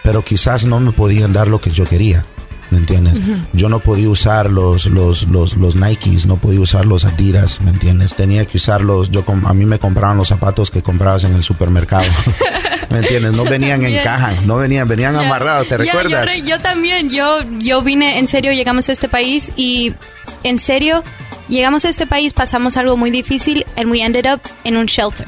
pero 0.02 0.22
quizás 0.22 0.64
no 0.64 0.80
me 0.80 0.92
podían 0.92 1.32
dar 1.32 1.48
lo 1.48 1.60
que 1.60 1.70
yo 1.70 1.84
quería. 1.84 2.24
¿Me 2.70 2.78
entiendes? 2.78 3.14
Yo 3.52 3.68
no 3.68 3.78
podía 3.78 4.08
usar 4.08 4.50
los, 4.50 4.86
los, 4.86 5.28
los, 5.28 5.56
los 5.56 5.76
Nikes, 5.76 6.26
no 6.26 6.38
podía 6.38 6.60
usar 6.60 6.86
los 6.86 7.04
Adidas, 7.04 7.60
¿me 7.60 7.70
entiendes? 7.70 8.14
Tenía 8.14 8.46
que 8.46 8.56
usarlos, 8.56 9.10
yo 9.10 9.24
a 9.28 9.54
mí 9.54 9.64
me 9.64 9.78
compraban 9.78 10.16
los 10.16 10.28
zapatos 10.28 10.70
que 10.72 10.82
comprabas 10.82 11.22
en 11.24 11.34
el 11.34 11.44
supermercado. 11.44 12.06
¿Me 12.90 12.98
entiendes? 12.98 13.32
No 13.34 13.44
venían 13.44 13.84
en 13.84 14.02
caja, 14.02 14.32
no 14.44 14.56
venían, 14.56 14.88
venían 14.88 15.14
amarrados, 15.14 15.68
¿te 15.68 15.76
recuerdas? 15.76 16.28
Yo, 16.44 16.58
también, 16.60 17.10
yo, 17.10 17.40
yo 17.58 17.82
vine, 17.82 18.18
en 18.18 18.28
serio, 18.28 18.52
llegamos 18.52 18.88
a 18.88 18.92
este 18.92 19.08
país 19.08 19.52
y 19.56 19.94
en 20.42 20.58
serio, 20.58 21.04
llegamos 21.48 21.84
a 21.84 21.88
este 21.88 22.06
país, 22.06 22.32
pasamos 22.32 22.76
algo 22.76 22.96
muy 22.96 23.10
difícil 23.10 23.64
and 23.76 23.90
we 23.90 24.02
ended 24.02 24.26
up 24.32 24.40
en 24.64 24.76
un 24.76 24.86
shelter. 24.86 25.26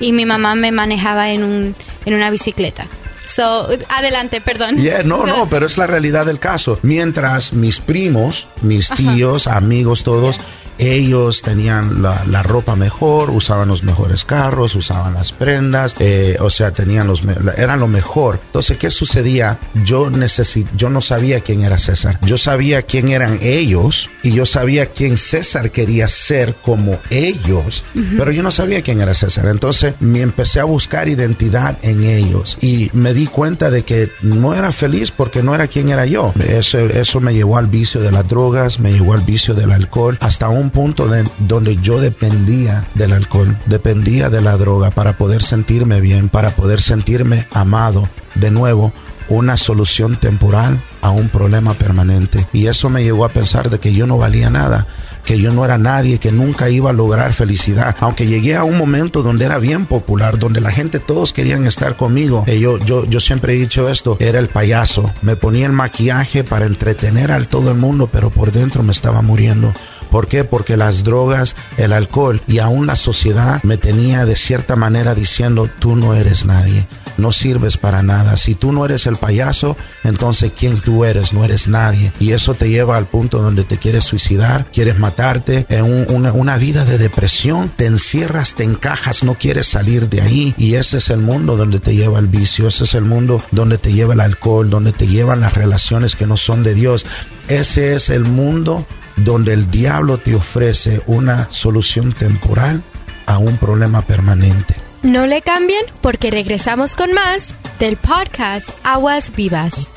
Y 0.00 0.12
mi 0.12 0.26
mamá 0.26 0.56
me 0.56 0.72
manejaba 0.72 1.30
en, 1.30 1.44
un, 1.44 1.76
en 2.04 2.14
una 2.14 2.30
bicicleta. 2.30 2.88
So, 3.24 3.68
adelante, 3.88 4.40
perdón. 4.40 4.76
no, 5.04 5.26
no, 5.26 5.46
pero 5.50 5.66
es 5.66 5.78
la 5.78 5.86
realidad 5.86 6.26
del 6.26 6.38
caso. 6.38 6.78
Mientras 6.82 7.52
mis 7.52 7.78
primos, 7.78 8.48
mis 8.62 8.90
tíos, 8.90 9.46
amigos, 9.46 10.02
todos 10.02 10.40
ellos 10.82 11.42
tenían 11.42 12.02
la, 12.02 12.42
ropa 12.42 12.76
mejor, 12.76 13.30
usaban 13.30 13.68
los 13.68 13.82
mejores 13.84 14.24
carros, 14.24 14.74
usaban 14.74 15.14
las 15.14 15.32
prendas, 15.32 15.94
eh, 16.00 16.36
o 16.40 16.50
sea, 16.50 16.72
tenían 16.72 17.06
los, 17.06 17.22
eran 17.56 17.80
lo 17.80 17.88
mejor. 17.88 18.40
Entonces, 18.46 18.76
¿qué 18.76 18.90
sucedía? 18.90 19.58
Yo 19.84 20.10
necesit, 20.10 20.68
yo 20.76 20.90
no 20.90 21.00
sabía 21.00 21.40
quién 21.40 21.62
era 21.62 21.78
César. 21.78 22.18
Yo 22.22 22.36
sabía 22.36 22.82
quién 22.82 23.08
eran 23.08 23.38
ellos 23.42 24.10
y 24.22 24.32
yo 24.32 24.46
sabía 24.46 24.86
quién 24.86 25.18
César 25.18 25.70
quería 25.70 26.08
ser 26.08 26.54
como 26.54 26.98
ellos, 27.10 27.84
pero 28.16 28.30
yo 28.32 28.42
no 28.42 28.50
sabía 28.50 28.82
quién 28.82 29.00
era 29.00 29.14
César. 29.14 29.46
Entonces, 29.46 29.94
me 30.00 30.20
empecé 30.20 30.60
a 30.60 30.64
buscar 30.64 31.08
identidad 31.08 31.78
en 31.82 32.04
ellos 32.04 32.58
y 32.60 32.90
me 32.92 33.14
di 33.14 33.26
cuenta 33.26 33.70
de 33.70 33.84
que 33.84 34.10
no 34.22 34.54
era 34.54 34.72
feliz 34.72 35.10
porque 35.10 35.42
no 35.42 35.54
era 35.54 35.68
quien 35.68 35.88
era 35.90 36.06
yo. 36.06 36.32
Eso, 36.48 36.78
eso 36.78 37.20
me 37.20 37.34
llevó 37.34 37.56
al 37.56 37.68
vicio 37.68 38.00
de 38.00 38.10
las 38.10 38.28
drogas, 38.28 38.80
me 38.80 38.92
llevó 38.92 39.14
al 39.14 39.22
vicio 39.22 39.54
del 39.54 39.70
alcohol, 39.70 40.18
hasta 40.20 40.48
un 40.48 40.71
punto 40.72 41.06
de, 41.06 41.24
donde 41.38 41.76
yo 41.76 42.00
dependía 42.00 42.88
del 42.94 43.12
alcohol, 43.12 43.56
dependía 43.66 44.30
de 44.30 44.40
la 44.40 44.56
droga 44.56 44.90
para 44.90 45.16
poder 45.16 45.42
sentirme 45.42 46.00
bien, 46.00 46.28
para 46.28 46.50
poder 46.50 46.80
sentirme 46.80 47.46
amado. 47.52 48.08
De 48.34 48.50
nuevo, 48.50 48.92
una 49.28 49.56
solución 49.56 50.16
temporal 50.16 50.80
a 51.00 51.10
un 51.10 51.28
problema 51.28 51.74
permanente. 51.74 52.46
Y 52.52 52.66
eso 52.66 52.90
me 52.90 53.02
llevó 53.02 53.24
a 53.24 53.30
pensar 53.30 53.70
de 53.70 53.78
que 53.78 53.92
yo 53.92 54.06
no 54.06 54.18
valía 54.18 54.50
nada, 54.50 54.86
que 55.24 55.38
yo 55.38 55.52
no 55.52 55.64
era 55.64 55.78
nadie, 55.78 56.18
que 56.18 56.32
nunca 56.32 56.68
iba 56.68 56.90
a 56.90 56.92
lograr 56.94 57.32
felicidad. 57.32 57.96
Aunque 58.00 58.26
llegué 58.26 58.56
a 58.56 58.64
un 58.64 58.76
momento 58.76 59.22
donde 59.22 59.44
era 59.44 59.58
bien 59.58 59.86
popular, 59.86 60.38
donde 60.38 60.60
la 60.60 60.70
gente 60.70 60.98
todos 60.98 61.32
querían 61.32 61.66
estar 61.66 61.96
conmigo. 61.96 62.44
Y 62.46 62.58
yo, 62.58 62.78
yo, 62.78 63.04
yo 63.04 63.20
siempre 63.20 63.54
he 63.54 63.56
dicho 63.56 63.88
esto, 63.88 64.16
era 64.20 64.38
el 64.38 64.48
payaso. 64.48 65.12
Me 65.22 65.36
ponía 65.36 65.66
el 65.66 65.72
maquillaje 65.72 66.44
para 66.44 66.66
entretener 66.66 67.32
al 67.32 67.48
todo 67.48 67.70
el 67.70 67.78
mundo, 67.78 68.08
pero 68.10 68.30
por 68.30 68.52
dentro 68.52 68.82
me 68.82 68.92
estaba 68.92 69.22
muriendo. 69.22 69.72
¿Por 70.12 70.28
qué? 70.28 70.44
Porque 70.44 70.76
las 70.76 71.04
drogas, 71.04 71.56
el 71.78 71.94
alcohol 71.94 72.42
y 72.46 72.58
aún 72.58 72.86
la 72.86 72.96
sociedad 72.96 73.62
me 73.62 73.78
tenía 73.78 74.26
de 74.26 74.36
cierta 74.36 74.76
manera 74.76 75.14
diciendo, 75.14 75.70
tú 75.78 75.96
no 75.96 76.12
eres 76.12 76.44
nadie, 76.44 76.86
no 77.16 77.32
sirves 77.32 77.78
para 77.78 78.02
nada. 78.02 78.36
Si 78.36 78.54
tú 78.54 78.72
no 78.72 78.84
eres 78.84 79.06
el 79.06 79.16
payaso, 79.16 79.74
entonces 80.04 80.52
¿quién 80.54 80.82
tú 80.82 81.06
eres? 81.06 81.32
No 81.32 81.46
eres 81.46 81.66
nadie. 81.66 82.12
Y 82.20 82.32
eso 82.32 82.52
te 82.52 82.68
lleva 82.68 82.98
al 82.98 83.06
punto 83.06 83.40
donde 83.40 83.64
te 83.64 83.78
quieres 83.78 84.04
suicidar, 84.04 84.66
quieres 84.70 84.98
matarte, 84.98 85.64
en 85.70 85.84
una, 85.84 86.34
una 86.34 86.58
vida 86.58 86.84
de 86.84 86.98
depresión, 86.98 87.72
te 87.74 87.86
encierras, 87.86 88.54
te 88.54 88.64
encajas, 88.64 89.24
no 89.24 89.36
quieres 89.36 89.66
salir 89.66 90.10
de 90.10 90.20
ahí. 90.20 90.54
Y 90.58 90.74
ese 90.74 90.98
es 90.98 91.08
el 91.08 91.20
mundo 91.20 91.56
donde 91.56 91.80
te 91.80 91.94
lleva 91.94 92.18
el 92.18 92.26
vicio, 92.26 92.68
ese 92.68 92.84
es 92.84 92.92
el 92.92 93.04
mundo 93.04 93.42
donde 93.50 93.78
te 93.78 93.94
lleva 93.94 94.12
el 94.12 94.20
alcohol, 94.20 94.68
donde 94.68 94.92
te 94.92 95.06
llevan 95.06 95.40
las 95.40 95.54
relaciones 95.54 96.16
que 96.16 96.26
no 96.26 96.36
son 96.36 96.62
de 96.62 96.74
Dios. 96.74 97.06
Ese 97.48 97.94
es 97.94 98.10
el 98.10 98.24
mundo 98.24 98.86
donde 99.16 99.52
el 99.52 99.70
diablo 99.70 100.18
te 100.18 100.34
ofrece 100.34 101.02
una 101.06 101.50
solución 101.50 102.12
temporal 102.12 102.82
a 103.26 103.38
un 103.38 103.56
problema 103.56 104.02
permanente. 104.02 104.76
No 105.02 105.26
le 105.26 105.42
cambien 105.42 105.84
porque 106.00 106.30
regresamos 106.30 106.94
con 106.94 107.12
más 107.12 107.54
del 107.78 107.96
podcast 107.96 108.68
Aguas 108.84 109.34
Vivas. 109.34 109.88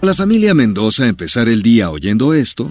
La 0.00 0.14
familia 0.14 0.54
Mendoza 0.54 1.08
empezar 1.08 1.48
el 1.48 1.62
día 1.62 1.90
oyendo 1.90 2.32
esto 2.32 2.70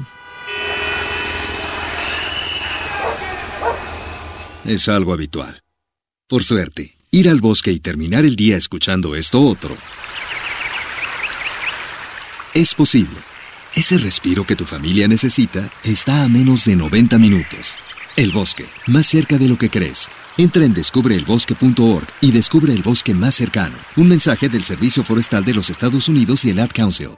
es 4.63 4.87
algo 4.89 5.13
habitual. 5.13 5.61
Por 6.27 6.43
suerte, 6.43 6.95
ir 7.11 7.29
al 7.29 7.41
bosque 7.41 7.71
y 7.71 7.79
terminar 7.79 8.25
el 8.25 8.35
día 8.35 8.55
escuchando 8.55 9.15
esto 9.15 9.41
otro 9.41 9.75
es 12.57 12.73
posible. 12.73 13.19
Ese 13.75 13.99
respiro 13.99 14.43
que 14.43 14.55
tu 14.55 14.65
familia 14.65 15.07
necesita 15.07 15.69
está 15.83 16.23
a 16.23 16.27
menos 16.27 16.65
de 16.65 16.75
90 16.75 17.19
minutos. 17.19 17.77
El 18.15 18.31
bosque, 18.31 18.65
más 18.87 19.05
cerca 19.05 19.37
de 19.37 19.47
lo 19.47 19.59
que 19.59 19.69
crees. 19.69 20.09
Entra 20.39 20.65
en 20.65 20.73
descubreelbosque.org 20.73 22.07
y 22.19 22.31
descubre 22.31 22.73
el 22.73 22.81
bosque 22.81 23.13
más 23.13 23.35
cercano. 23.35 23.75
Un 23.95 24.07
mensaje 24.07 24.49
del 24.49 24.63
Servicio 24.63 25.03
Forestal 25.03 25.45
de 25.45 25.53
los 25.53 25.69
Estados 25.69 26.09
Unidos 26.09 26.45
y 26.45 26.49
el 26.49 26.57
Ad 26.57 26.71
Council. 26.73 27.11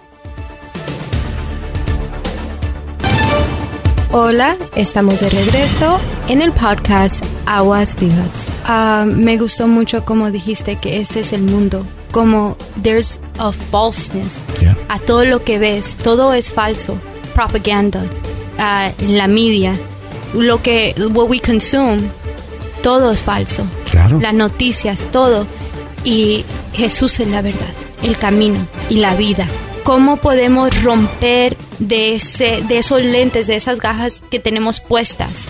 Hola, 4.12 4.58
estamos 4.76 5.22
de 5.22 5.30
regreso 5.30 6.02
en 6.28 6.42
el 6.42 6.52
podcast 6.52 7.24
Aguas 7.46 7.96
Vivas. 7.98 8.48
Ah, 8.66 9.06
me 9.08 9.38
gustó 9.38 9.68
mucho 9.68 10.04
como 10.04 10.32
dijiste 10.32 10.76
que 10.76 11.00
ese 11.00 11.22
es 11.22 11.32
el 11.32 11.44
mundo, 11.44 11.86
como 12.12 12.58
there's 12.82 13.20
a 13.38 13.52
falseness 13.52 14.46
a 14.88 15.00
todo 15.00 15.26
lo 15.26 15.44
que 15.44 15.60
ves, 15.60 15.96
todo 15.96 16.34
es 16.34 16.52
falso, 16.52 17.00
propaganda, 17.34 18.04
uh, 18.58 19.06
la 19.08 19.28
media, 19.28 19.74
lo 20.34 20.62
que 20.62 20.94
what 21.14 21.30
we 21.30 21.40
consume, 21.40 22.10
todo 22.82 23.12
es 23.12 23.22
falso, 23.22 23.64
las 24.20 24.34
noticias, 24.34 25.08
todo. 25.12 25.46
Y 26.04 26.46
Jesús 26.74 27.20
es 27.20 27.28
la 27.28 27.42
verdad, 27.42 27.74
el 28.04 28.18
camino 28.18 28.66
y 28.90 28.96
la 28.96 29.16
vida. 29.16 29.48
¿Cómo 29.84 30.18
podemos 30.18 30.84
romper 30.84 31.58
de, 31.80 32.16
ese, 32.16 32.64
de 32.68 32.78
esos 32.78 33.02
lentes, 33.02 33.48
de 33.48 33.56
esas 33.56 33.80
gafas 33.80 34.22
que 34.30 34.40
tenemos 34.40 34.80
puestas? 34.80 35.48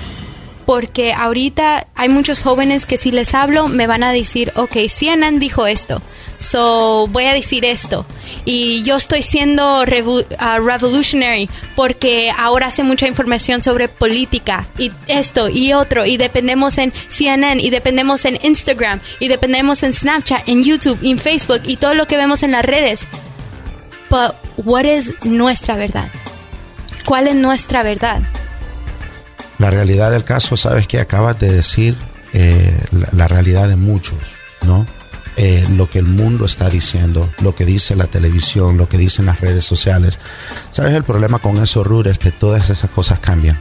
Porque 0.69 1.13
ahorita 1.13 1.87
hay 1.95 2.09
muchos 2.09 2.43
jóvenes 2.43 2.85
que 2.85 2.99
si 2.99 3.09
les 3.09 3.33
hablo 3.33 3.67
me 3.67 3.87
van 3.87 4.03
a 4.03 4.11
decir, 4.11 4.51
ok, 4.55 4.77
CNN 4.87 5.39
dijo 5.39 5.65
esto, 5.65 5.99
so 6.37 7.07
voy 7.07 7.23
a 7.23 7.33
decir 7.33 7.65
esto. 7.65 8.05
Y 8.45 8.83
yo 8.83 8.95
estoy 8.97 9.23
siendo 9.23 9.81
uh, 9.81 9.83
revolutionary 9.83 11.49
porque 11.75 12.31
ahora 12.37 12.69
sé 12.69 12.83
mucha 12.83 13.07
información 13.07 13.63
sobre 13.63 13.87
política 13.87 14.67
y 14.77 14.91
esto 15.07 15.49
y 15.49 15.73
otro. 15.73 16.05
Y 16.05 16.17
dependemos 16.17 16.77
en 16.77 16.93
CNN 17.07 17.59
y 17.63 17.71
dependemos 17.71 18.25
en 18.25 18.37
Instagram 18.43 18.99
y 19.19 19.27
dependemos 19.27 19.81
en 19.81 19.91
Snapchat, 19.91 20.47
en 20.47 20.63
YouTube, 20.63 20.99
en 21.01 21.17
Facebook 21.17 21.61
y 21.65 21.77
todo 21.77 21.95
lo 21.95 22.05
que 22.05 22.17
vemos 22.17 22.43
en 22.43 22.51
las 22.51 22.63
redes. 22.63 23.07
But 24.11 24.35
what 24.55 24.83
is 24.83 25.15
nuestra 25.23 25.77
verdad? 25.77 26.09
¿Cuál 27.05 27.25
es 27.25 27.33
nuestra 27.33 27.81
verdad? 27.81 28.21
La 29.59 29.69
realidad 29.69 30.11
del 30.11 30.23
caso, 30.23 30.57
sabes 30.57 30.87
que 30.87 30.99
acabas 30.99 31.39
de 31.39 31.51
decir 31.51 31.95
eh, 32.33 32.75
la, 33.11 33.27
realidad 33.27 33.67
de 33.67 33.75
muchos, 33.75 34.17
¿no? 34.65 34.87
Eh, 35.35 35.65
lo 35.75 35.89
que 35.89 35.99
el 35.99 36.05
mundo 36.05 36.45
está 36.45 36.69
diciendo, 36.69 37.29
lo 37.41 37.55
que 37.55 37.65
dice 37.65 37.95
la 37.95 38.07
televisión, 38.07 38.77
lo 38.77 38.89
que 38.89 38.97
dicen 38.97 39.25
las 39.25 39.39
redes 39.39 39.65
sociales. 39.65 40.19
¿Sabes 40.71 40.93
el 40.93 41.03
problema 41.03 41.39
con 41.39 41.57
eso, 41.57 41.83
Rur? 41.83 42.07
Es 42.07 42.17
que 42.17 42.31
todas 42.31 42.69
esas 42.69 42.89
cosas 42.89 43.19
cambian. 43.19 43.59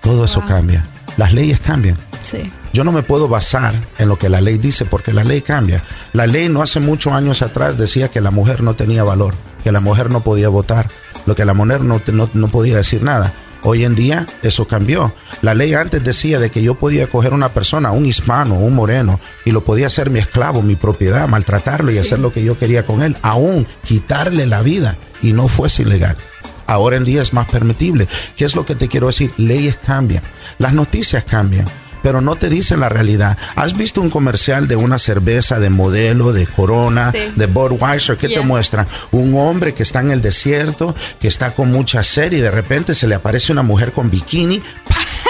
Todo 0.00 0.24
eso 0.24 0.40
cambia. 0.46 0.84
Las 1.16 1.32
leyes 1.32 1.60
cambian. 1.60 1.96
Sí. 2.24 2.52
Yo 2.72 2.82
no 2.82 2.90
me 2.90 3.02
puedo 3.04 3.28
basar 3.28 3.74
en 3.98 4.08
lo 4.08 4.18
que 4.18 4.28
la 4.28 4.40
ley 4.40 4.58
dice 4.58 4.84
porque 4.84 5.12
la 5.12 5.22
ley 5.22 5.42
cambia. 5.42 5.82
La 6.12 6.26
ley 6.26 6.48
no 6.48 6.60
hace 6.60 6.80
muchos 6.80 7.12
años 7.12 7.40
atrás 7.40 7.78
decía 7.78 8.08
que 8.08 8.20
la 8.20 8.32
mujer 8.32 8.62
no 8.62 8.74
tenía 8.74 9.04
valor, 9.04 9.34
que 9.62 9.70
la 9.70 9.80
mujer 9.80 10.10
no 10.10 10.22
podía 10.22 10.48
votar, 10.48 10.90
lo 11.24 11.36
que 11.36 11.44
la 11.44 11.54
mujer 11.54 11.82
no, 11.82 12.00
no, 12.12 12.48
podía 12.48 12.76
decir 12.76 13.02
nada. 13.04 13.32
Hoy 13.66 13.84
en 13.84 13.94
día 13.94 14.26
eso 14.42 14.66
cambió. 14.66 15.14
La 15.40 15.54
ley 15.54 15.72
antes 15.72 16.04
decía 16.04 16.38
de 16.38 16.50
que 16.50 16.62
yo 16.62 16.74
podía 16.74 17.06
coger 17.06 17.32
una 17.32 17.48
persona, 17.48 17.92
un 17.92 18.04
hispano, 18.04 18.56
un 18.56 18.74
moreno, 18.74 19.20
y 19.46 19.52
lo 19.52 19.64
podía 19.64 19.86
hacer 19.86 20.10
mi 20.10 20.18
esclavo, 20.18 20.60
mi 20.60 20.76
propiedad, 20.76 21.26
maltratarlo 21.28 21.90
y 21.90 21.96
hacer 21.96 22.18
lo 22.18 22.30
que 22.30 22.44
yo 22.44 22.58
quería 22.58 22.84
con 22.84 23.02
él, 23.02 23.16
aún 23.22 23.66
quitarle 23.82 24.46
la 24.46 24.60
vida 24.60 24.98
y 25.22 25.32
no 25.32 25.48
fuese 25.48 25.82
ilegal. 25.82 26.18
Ahora 26.66 26.96
en 26.96 27.04
día 27.04 27.22
es 27.22 27.32
más 27.32 27.48
permitible. 27.48 28.06
¿Qué 28.36 28.44
es 28.44 28.54
lo 28.54 28.66
que 28.66 28.74
te 28.74 28.88
quiero 28.88 29.06
decir? 29.06 29.32
Leyes 29.38 29.78
cambian, 29.78 30.22
las 30.58 30.74
noticias 30.74 31.24
cambian 31.24 31.66
pero 32.04 32.20
no 32.20 32.36
te 32.36 32.50
dicen 32.50 32.80
la 32.80 32.90
realidad. 32.90 33.38
¿Has 33.56 33.74
visto 33.78 34.02
un 34.02 34.10
comercial 34.10 34.68
de 34.68 34.76
una 34.76 34.98
cerveza 34.98 35.58
de 35.58 35.70
modelo, 35.70 36.34
de 36.34 36.46
Corona, 36.46 37.10
de 37.10 37.46
Budweiser? 37.46 38.18
¿Qué 38.18 38.28
te 38.28 38.42
muestran? 38.42 38.86
Un 39.10 39.34
hombre 39.34 39.72
que 39.72 39.84
está 39.84 40.00
en 40.00 40.10
el 40.10 40.20
desierto, 40.20 40.94
que 41.18 41.28
está 41.28 41.54
con 41.54 41.72
mucha 41.72 42.04
sed 42.04 42.32
y 42.32 42.40
de 42.40 42.50
repente 42.50 42.94
se 42.94 43.08
le 43.08 43.14
aparece 43.14 43.52
una 43.52 43.62
mujer 43.62 43.92
con 43.92 44.10
bikini, 44.10 44.60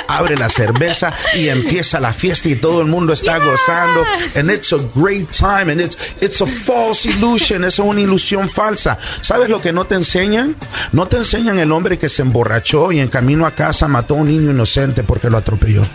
abre 0.08 0.36
la 0.36 0.48
cerveza 0.48 1.14
y 1.36 1.48
empieza 1.48 2.00
la 2.00 2.12
fiesta 2.12 2.48
y 2.48 2.56
todo 2.56 2.80
el 2.80 2.88
mundo 2.88 3.12
está 3.12 3.38
gozando. 3.38 4.04
And 4.34 4.50
it's 4.50 4.72
a 4.72 4.78
great 4.96 5.30
time 5.30 5.70
and 5.70 5.80
it's, 5.80 5.96
it's 6.20 6.40
a 6.40 6.46
false 6.46 7.08
illusion, 7.08 7.62
es 7.62 7.78
una 7.78 8.00
ilusión 8.00 8.48
falsa. 8.48 8.98
¿Sabes 9.20 9.48
lo 9.48 9.62
que 9.62 9.72
no 9.72 9.84
te 9.84 9.94
enseñan? 9.94 10.56
No 10.90 11.06
te 11.06 11.18
enseñan 11.18 11.60
el 11.60 11.70
hombre 11.70 11.98
que 11.98 12.08
se 12.08 12.22
emborrachó 12.22 12.90
y 12.90 12.98
en 12.98 13.06
camino 13.06 13.46
a 13.46 13.52
casa 13.52 13.86
mató 13.86 14.14
a 14.14 14.22
un 14.22 14.26
niño 14.26 14.50
inocente 14.50 15.04
porque 15.04 15.30
lo 15.30 15.38
atropelló. 15.38 15.86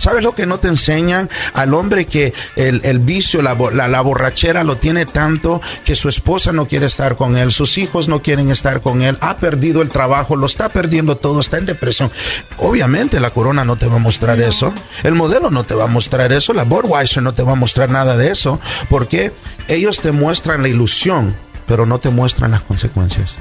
¿Sabes 0.00 0.22
lo 0.22 0.34
que 0.34 0.46
no 0.46 0.58
te 0.58 0.68
enseñan? 0.68 1.28
Al 1.52 1.74
hombre 1.74 2.06
que 2.06 2.32
el, 2.56 2.98
vicio, 3.00 3.42
la, 3.42 3.54
la, 3.54 4.00
borrachera 4.00 4.64
lo 4.64 4.78
tiene 4.78 5.04
tanto 5.04 5.60
que 5.84 5.94
su 5.94 6.08
esposa 6.08 6.52
no 6.52 6.66
quiere 6.66 6.86
estar 6.86 7.16
con 7.16 7.36
él, 7.36 7.52
sus 7.52 7.76
hijos 7.76 8.08
no 8.08 8.22
quieren 8.22 8.50
estar 8.50 8.80
con 8.80 9.02
él, 9.02 9.18
ha 9.20 9.36
perdido 9.36 9.82
el 9.82 9.90
trabajo, 9.90 10.36
lo 10.36 10.46
está 10.46 10.70
perdiendo 10.70 11.18
todo, 11.18 11.40
está 11.40 11.58
en 11.58 11.66
depresión. 11.66 12.10
Obviamente 12.56 13.20
la 13.20 13.30
corona 13.30 13.62
no 13.66 13.76
te 13.76 13.88
va 13.88 13.96
a 13.96 13.98
mostrar 13.98 14.40
eso, 14.40 14.72
el 15.02 15.14
modelo 15.14 15.50
no 15.50 15.64
te 15.64 15.74
va 15.74 15.84
a 15.84 15.88
mostrar 15.88 16.32
eso, 16.32 16.54
la 16.54 16.64
Budweiser 16.64 17.22
no 17.22 17.34
te 17.34 17.42
va 17.42 17.52
a 17.52 17.56
mostrar 17.56 17.90
nada 17.90 18.16
de 18.16 18.30
eso, 18.30 18.58
porque 18.88 19.34
ellos 19.68 20.00
te 20.00 20.12
muestran 20.12 20.62
la 20.62 20.68
ilusión, 20.68 21.36
pero 21.66 21.84
no 21.84 21.98
te 21.98 22.08
muestran 22.08 22.52
las 22.52 22.62
consecuencias. 22.62 23.34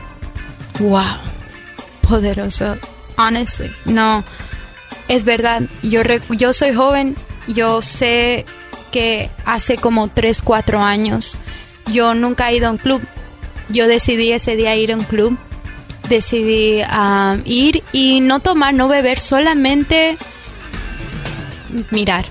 Wow, 0.80 1.20
poderoso. 2.02 2.78
Honestly, 3.18 3.72
no 3.86 4.24
es 5.10 5.26
verdad, 5.26 5.64
yo, 5.84 6.02
yo 6.30 6.54
soy 6.54 6.74
joven, 6.74 7.18
yo 7.48 7.82
sé 7.82 8.46
que 8.92 9.30
hace 9.44 9.76
como 9.76 10.08
3, 10.08 10.42
4 10.42 10.82
años 10.82 11.38
yo 11.92 12.14
nunca 12.14 12.50
he 12.50 12.58
ido 12.58 12.68
a 12.68 12.72
un 12.72 12.78
club. 12.78 13.02
Yo 13.70 13.88
decidí 13.88 14.32
ese 14.32 14.56
día 14.56 14.76
ir 14.76 14.92
a 14.92 14.96
un 14.96 15.04
club. 15.04 15.38
Decidí 16.08 16.82
ah, 16.88 17.38
ir 17.46 17.84
y 17.92 18.22
no 18.22 18.40
tomar, 18.40 18.74
no 18.74 18.88
beber, 18.88 19.20
solamente 19.20 20.18
mirar 21.92 22.26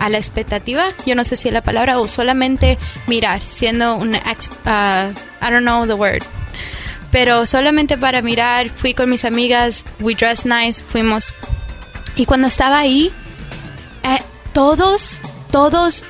a 0.00 0.08
la 0.08 0.18
expectativa, 0.18 0.88
yo 1.06 1.14
no 1.14 1.24
sé 1.24 1.36
si 1.36 1.48
es 1.48 1.54
la 1.54 1.62
palabra, 1.62 1.98
o 2.00 2.08
solamente 2.08 2.78
mirar, 3.06 3.40
siendo 3.42 3.94
un, 3.94 4.14
uh, 4.14 4.18
I 4.18 5.50
don't 5.50 5.62
know 5.62 5.86
the 5.86 5.94
word, 5.94 6.22
pero 7.12 7.46
solamente 7.46 7.96
para 7.96 8.20
mirar, 8.20 8.68
fui 8.68 8.92
con 8.92 9.08
mis 9.08 9.24
amigas, 9.24 9.84
we 10.00 10.14
dress 10.14 10.44
nice, 10.44 10.84
fuimos 10.84 11.32
y 12.16 12.26
cuando 12.26 12.48
estaba 12.48 12.78
ahí, 12.78 13.12
eh, 14.02 14.22
todos, 14.52 15.20
todos 15.50 16.04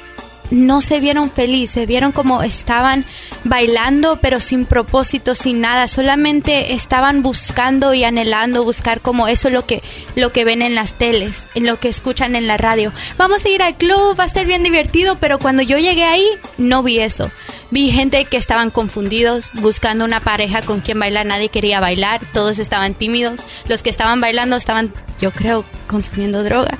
no 0.50 0.80
se 0.80 1.00
vieron 1.00 1.30
felices, 1.30 1.86
vieron 1.86 2.12
como 2.12 2.42
estaban 2.42 3.04
bailando 3.44 4.18
pero 4.20 4.40
sin 4.40 4.64
propósito, 4.64 5.34
sin 5.34 5.60
nada, 5.60 5.88
solamente 5.88 6.74
estaban 6.74 7.22
buscando 7.22 7.94
y 7.94 8.04
anhelando 8.04 8.64
buscar 8.64 9.00
como 9.00 9.28
eso 9.28 9.50
lo 9.50 9.66
que 9.66 9.82
lo 10.14 10.32
que 10.32 10.44
ven 10.44 10.62
en 10.62 10.74
las 10.74 10.92
teles, 10.92 11.46
en 11.54 11.66
lo 11.66 11.78
que 11.78 11.88
escuchan 11.88 12.36
en 12.36 12.46
la 12.46 12.56
radio. 12.56 12.92
Vamos 13.16 13.44
a 13.44 13.48
ir 13.48 13.62
al 13.62 13.76
club, 13.76 14.18
va 14.18 14.24
a 14.24 14.26
estar 14.26 14.46
bien 14.46 14.62
divertido, 14.62 15.16
pero 15.16 15.38
cuando 15.38 15.62
yo 15.62 15.78
llegué 15.78 16.04
ahí 16.04 16.26
no 16.58 16.82
vi 16.82 17.00
eso. 17.00 17.30
Vi 17.70 17.90
gente 17.90 18.24
que 18.26 18.36
estaban 18.36 18.70
confundidos, 18.70 19.50
buscando 19.54 20.04
una 20.04 20.20
pareja 20.20 20.62
con 20.62 20.80
quien 20.80 21.00
bailar, 21.00 21.26
nadie 21.26 21.48
quería 21.48 21.80
bailar, 21.80 22.20
todos 22.32 22.58
estaban 22.58 22.94
tímidos, 22.94 23.40
los 23.68 23.82
que 23.82 23.90
estaban 23.90 24.20
bailando 24.20 24.56
estaban, 24.56 24.92
yo 25.20 25.32
creo, 25.32 25.64
consumiendo 25.86 26.44
droga. 26.44 26.78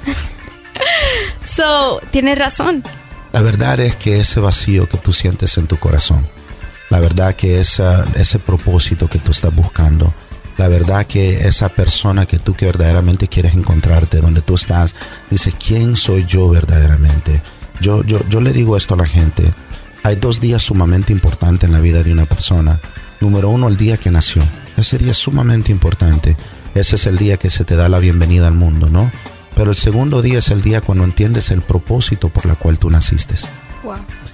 so, 1.44 2.00
tienes 2.10 2.38
razón. 2.38 2.82
La 3.36 3.42
verdad 3.42 3.78
es 3.80 3.96
que 3.96 4.18
ese 4.18 4.40
vacío 4.40 4.88
que 4.88 4.96
tú 4.96 5.12
sientes 5.12 5.58
en 5.58 5.66
tu 5.66 5.78
corazón, 5.78 6.26
la 6.88 7.00
verdad 7.00 7.34
que 7.34 7.60
ese 7.60 8.38
propósito 8.38 9.08
que 9.08 9.18
tú 9.18 9.32
estás 9.32 9.54
buscando, 9.54 10.14
la 10.56 10.68
verdad 10.68 11.04
que 11.04 11.46
esa 11.46 11.68
persona 11.68 12.24
que 12.24 12.38
tú 12.38 12.54
que 12.54 12.64
verdaderamente 12.64 13.28
quieres 13.28 13.52
encontrarte 13.52 14.22
donde 14.22 14.40
tú 14.40 14.54
estás, 14.54 14.94
dice, 15.28 15.52
¿quién 15.52 15.96
soy 15.96 16.24
yo 16.24 16.48
verdaderamente? 16.48 17.42
Yo, 17.78 18.02
yo, 18.04 18.26
yo 18.30 18.40
le 18.40 18.54
digo 18.54 18.74
esto 18.74 18.94
a 18.94 18.96
la 18.96 19.06
gente, 19.06 19.52
hay 20.02 20.16
dos 20.16 20.40
días 20.40 20.62
sumamente 20.62 21.12
importantes 21.12 21.68
en 21.68 21.74
la 21.74 21.80
vida 21.80 22.02
de 22.02 22.12
una 22.12 22.24
persona. 22.24 22.80
Número 23.20 23.50
uno, 23.50 23.68
el 23.68 23.76
día 23.76 23.98
que 23.98 24.10
nació. 24.10 24.42
Ese 24.78 24.96
día 24.96 25.10
es 25.10 25.18
sumamente 25.18 25.70
importante. 25.70 26.38
Ese 26.74 26.96
es 26.96 27.04
el 27.04 27.18
día 27.18 27.36
que 27.36 27.50
se 27.50 27.66
te 27.66 27.76
da 27.76 27.90
la 27.90 27.98
bienvenida 27.98 28.46
al 28.46 28.54
mundo, 28.54 28.88
¿no? 28.88 29.12
Pero 29.56 29.70
el 29.70 29.76
segundo 29.76 30.20
día 30.20 30.38
es 30.38 30.50
el 30.50 30.60
día 30.60 30.82
cuando 30.82 31.02
entiendes 31.02 31.50
el 31.50 31.62
propósito 31.62 32.28
por 32.28 32.44
la 32.44 32.56
cual 32.56 32.78
tú 32.78 32.90
naciste. 32.90 33.36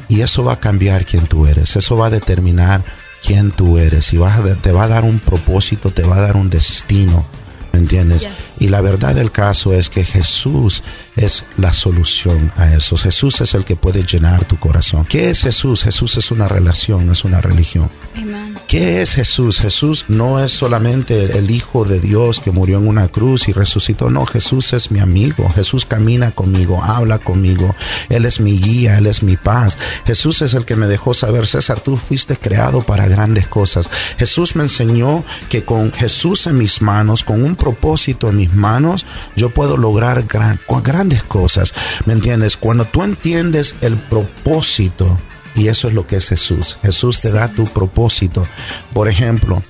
Y 0.08 0.20
eso 0.20 0.42
va 0.42 0.54
a 0.54 0.61
cambiar 0.61 1.06
quién 1.06 1.26
tú 1.26 1.46
eres. 1.46 1.76
Eso 1.76 1.96
va 1.96 2.08
a 2.08 2.11
determinar 2.11 2.85
quién 3.24 3.52
tú 3.52 3.78
eres. 3.78 4.12
Y 4.12 4.18
te 4.61 4.72
va 4.72 4.85
a 4.85 4.88
dar 4.88 5.04
un 5.04 5.20
propósito, 5.20 5.90
te 5.92 6.02
va 6.02 6.16
a 6.16 6.20
dar 6.20 6.37
un 6.37 6.50
destino. 6.50 7.24
¿Me 7.72 7.78
entiendes? 7.78 8.56
Y 8.58 8.68
la 8.68 8.80
verdad 8.80 9.14
del 9.14 9.30
caso 9.30 9.72
es 9.72 9.88
que 9.88 10.04
Jesús 10.04 10.82
es 11.16 11.44
la 11.56 11.72
solución 11.72 12.52
a 12.56 12.74
eso. 12.74 12.96
Jesús 12.96 13.40
es 13.40 13.54
el 13.54 13.64
que 13.64 13.76
puede 13.76 14.04
llenar 14.04 14.44
tu 14.44 14.58
corazón. 14.58 15.06
¿Qué 15.06 15.30
es 15.30 15.42
Jesús? 15.42 15.85
Jesús 15.85 16.16
es 16.18 16.32
una 16.32 16.48
relación, 16.48 17.06
no 17.06 17.12
es 17.12 17.24
una 17.24 17.40
religión. 17.40 17.88
¿Qué 18.72 19.02
es 19.02 19.16
Jesús? 19.16 19.61
Jesús 19.61 20.06
no 20.08 20.42
es 20.42 20.50
solamente 20.50 21.37
el 21.37 21.50
Hijo 21.50 21.85
de 21.85 22.00
Dios 22.00 22.40
que 22.40 22.52
murió 22.52 22.78
en 22.78 22.88
una 22.88 23.08
cruz 23.08 23.46
y 23.48 23.52
resucitó. 23.52 24.08
No, 24.08 24.24
Jesús 24.24 24.72
es 24.72 24.90
mi 24.90 24.98
amigo. 24.98 25.46
Jesús 25.50 25.85
camina 25.85 26.30
conmigo, 26.30 26.82
habla 26.82 27.18
conmigo. 27.18 27.76
Él 28.08 28.24
es 28.24 28.40
mi 28.40 28.58
guía, 28.58 28.96
Él 28.96 29.08
es 29.08 29.22
mi 29.22 29.37
paz. 29.37 29.76
Jesús 30.06 30.40
es 30.40 30.54
el 30.54 30.64
que 30.64 30.76
me 30.76 30.87
dejó 30.87 31.12
saber, 31.12 31.46
César, 31.46 31.80
tú 31.80 31.98
fuiste 31.98 32.38
creado 32.38 32.80
para 32.80 33.08
grandes 33.08 33.46
cosas. 33.46 33.90
Jesús 34.16 34.56
me 34.56 34.62
enseñó 34.62 35.22
que 35.50 35.66
con 35.66 35.92
Jesús 35.92 36.46
en 36.46 36.56
mis 36.56 36.80
manos, 36.80 37.24
con 37.24 37.44
un 37.44 37.56
propósito 37.56 38.30
en 38.30 38.38
mis 38.38 38.54
manos, 38.54 39.04
yo 39.37 39.50
puedo 39.50 39.76
lograr 39.76 40.24
grandes 40.26 41.22
cosas. 41.24 41.74
¿Me 42.06 42.14
entiendes? 42.14 42.56
Cuando 42.56 42.87
tú 42.87 43.02
entiendes 43.02 43.76
el 43.82 43.96
propósito, 43.96 45.18
y 45.54 45.68
eso 45.68 45.88
es 45.88 45.94
lo 45.94 46.06
que 46.06 46.16
es 46.16 46.28
Jesús. 46.28 46.78
Jesús 46.82 47.20
te 47.20 47.30
da 47.30 47.48
tu 47.48 47.64
propósito. 47.66 48.46
Por 48.92 49.08
ejemplo, 49.08 49.62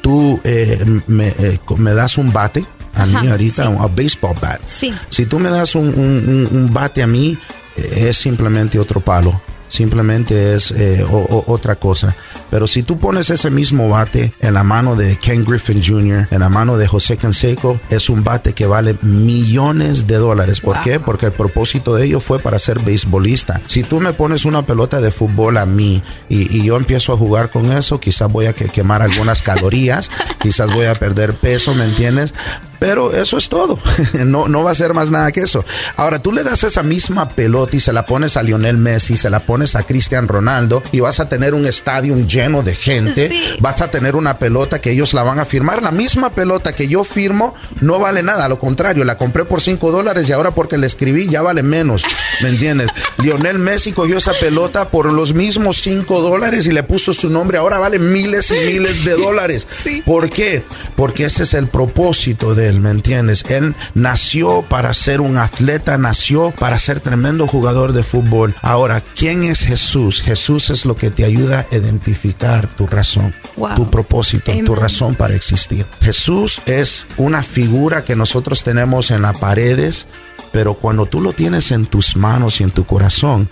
tú 0.00 0.40
eh, 0.44 0.78
eh, 0.84 1.58
me, 1.76 1.92
das 1.92 2.18
un 2.18 2.32
bate 2.32 2.64
a 2.94 3.06
mí 3.06 3.28
ahorita, 3.28 3.68
un 3.68 3.94
baseball 3.94 4.34
bat. 4.40 4.60
Si 5.08 5.26
tú 5.26 5.38
me 5.38 5.50
das 5.50 5.74
un 5.74 6.70
bate 6.72 7.02
a 7.02 7.06
mí, 7.06 7.38
eh, 7.76 8.08
es 8.08 8.18
simplemente 8.18 8.78
otro 8.78 9.00
palo 9.00 9.40
simplemente 9.72 10.54
es 10.54 10.70
eh, 10.70 11.04
otra 11.08 11.76
cosa. 11.76 12.14
Pero 12.52 12.68
si 12.68 12.82
tú 12.82 12.98
pones 12.98 13.30
ese 13.30 13.48
mismo 13.48 13.88
bate 13.88 14.34
en 14.40 14.52
la 14.52 14.62
mano 14.62 14.94
de 14.94 15.16
Ken 15.16 15.42
Griffin 15.42 15.82
Jr., 15.82 16.28
en 16.30 16.40
la 16.40 16.50
mano 16.50 16.76
de 16.76 16.86
José 16.86 17.16
Canseco, 17.16 17.80
es 17.88 18.10
un 18.10 18.24
bate 18.24 18.52
que 18.52 18.66
vale 18.66 18.94
millones 19.00 20.06
de 20.06 20.16
dólares. 20.16 20.60
¿Por 20.60 20.78
qué? 20.82 21.00
Porque 21.00 21.24
el 21.24 21.32
propósito 21.32 21.94
de 21.94 22.04
ello 22.04 22.20
fue 22.20 22.40
para 22.40 22.58
ser 22.58 22.78
beisbolista. 22.80 23.62
Si 23.68 23.82
tú 23.82 24.00
me 24.00 24.12
pones 24.12 24.44
una 24.44 24.66
pelota 24.66 25.00
de 25.00 25.10
fútbol 25.10 25.56
a 25.56 25.64
mí 25.64 26.02
y, 26.28 26.62
yo 26.62 26.76
empiezo 26.76 27.14
a 27.14 27.16
jugar 27.16 27.50
con 27.50 27.72
eso, 27.72 27.98
quizás 27.98 28.30
voy 28.30 28.44
a 28.44 28.52
quemar 28.52 29.00
algunas 29.00 29.40
calorías, 29.42 30.10
quizás 30.38 30.74
voy 30.74 30.84
a 30.84 30.94
perder 30.94 31.32
peso, 31.32 31.74
¿me 31.74 31.86
entiendes? 31.86 32.34
Pero 32.82 33.12
eso 33.12 33.38
es 33.38 33.48
todo. 33.48 33.78
No, 34.26 34.48
no 34.48 34.62
va 34.62 34.70
a 34.70 34.74
ser 34.74 34.94
más 34.94 35.10
nada 35.10 35.32
que 35.32 35.40
eso. 35.40 35.64
Ahora, 35.96 36.20
tú 36.20 36.32
le 36.32 36.42
das 36.44 36.64
esa 36.64 36.82
misma 36.82 37.30
pelota 37.30 37.76
y 37.76 37.80
se 37.80 37.92
la 37.92 38.06
pones 38.06 38.36
a 38.36 38.42
Lionel 38.42 38.76
Messi, 38.76 39.16
se 39.16 39.30
la 39.30 39.40
pones 39.40 39.74
a 39.74 39.82
Cristian 39.82 40.28
Ronaldo 40.28 40.82
y 40.92 41.00
vas 41.00 41.20
a 41.20 41.28
tener 41.28 41.54
un 41.54 41.66
estadio 41.66 42.16
lleno 42.16 42.41
de 42.42 42.74
gente. 42.74 43.30
Vas 43.60 43.80
a 43.82 43.88
tener 43.88 44.16
una 44.16 44.36
pelota 44.36 44.80
que 44.80 44.90
ellos 44.90 45.14
la 45.14 45.22
van 45.22 45.38
a 45.38 45.44
firmar. 45.44 45.80
La 45.80 45.92
misma 45.92 46.30
pelota 46.30 46.74
que 46.74 46.88
yo 46.88 47.04
firmo 47.04 47.54
no 47.80 48.00
vale 48.00 48.20
nada. 48.24 48.46
A 48.46 48.48
lo 48.48 48.58
contrario, 48.58 49.04
la 49.04 49.16
compré 49.16 49.44
por 49.44 49.60
5 49.60 49.92
dólares 49.92 50.28
y 50.28 50.32
ahora 50.32 50.50
porque 50.50 50.76
la 50.76 50.86
escribí 50.86 51.28
ya 51.28 51.40
vale 51.40 51.62
menos. 51.62 52.02
¿Me 52.42 52.48
entiendes? 52.48 52.88
Lionel 53.18 53.60
Messi 53.60 53.92
cogió 53.92 54.18
esa 54.18 54.32
pelota 54.32 54.88
por 54.88 55.12
los 55.12 55.34
mismos 55.34 55.80
5 55.82 56.20
dólares 56.20 56.66
y 56.66 56.72
le 56.72 56.82
puso 56.82 57.14
su 57.14 57.30
nombre. 57.30 57.58
Ahora 57.58 57.78
vale 57.78 58.00
miles 58.00 58.50
y 58.50 58.66
miles 58.66 59.04
de 59.04 59.12
dólares. 59.12 59.68
¿Por 60.04 60.28
qué? 60.28 60.64
Porque 60.96 61.26
ese 61.26 61.44
es 61.44 61.54
el 61.54 61.68
propósito 61.68 62.56
de 62.56 62.72
¿me 62.72 62.90
entiendes? 62.90 63.44
Él 63.48 63.76
nació 63.94 64.62
para 64.62 64.92
ser 64.94 65.20
un 65.20 65.36
atleta, 65.36 65.96
nació 65.96 66.50
para 66.50 66.80
ser 66.80 66.98
tremendo 66.98 67.46
jugador 67.46 67.92
de 67.92 68.02
fútbol. 68.02 68.56
Ahora, 68.62 69.00
¿quién 69.14 69.44
es 69.44 69.60
Jesús? 69.60 70.22
Jesús 70.22 70.70
es 70.70 70.84
lo 70.84 70.96
que 70.96 71.10
te 71.10 71.24
ayuda 71.24 71.68
a 71.70 71.76
identificar 71.76 72.31
tu 72.76 72.86
razón, 72.86 73.34
tu 73.76 73.90
propósito, 73.90 74.52
tu 74.64 74.74
razón 74.74 75.14
para 75.14 75.34
existir. 75.34 75.86
Jesús 76.00 76.60
es 76.66 77.06
una 77.16 77.42
figura 77.42 78.04
que 78.04 78.16
nosotros 78.16 78.62
tenemos 78.64 79.10
en 79.10 79.22
las 79.22 79.38
paredes, 79.38 80.06
pero 80.52 80.74
cuando 80.74 81.06
tú 81.06 81.20
lo 81.20 81.32
tienes 81.32 81.70
en 81.70 81.86
tus 81.86 82.16
manos 82.16 82.60
y 82.60 82.64
en 82.64 82.70
tu 82.70 82.84
corazón, 82.84 83.48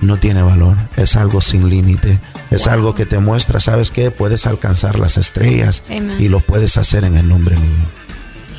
no 0.00 0.18
tiene 0.18 0.42
valor, 0.42 0.76
es 0.96 1.16
algo 1.16 1.40
sin 1.40 1.68
límite, 1.68 2.18
es 2.50 2.66
algo 2.66 2.94
que 2.94 3.06
te 3.06 3.18
muestra, 3.20 3.60
¿sabes 3.60 3.90
qué? 3.90 4.10
Puedes 4.10 4.46
alcanzar 4.46 4.98
las 4.98 5.16
estrellas 5.16 5.84
y 5.88 6.28
lo 6.28 6.40
puedes 6.40 6.76
hacer 6.76 7.04
en 7.04 7.16
el 7.16 7.28
nombre 7.28 7.56
mío. 7.56 8.01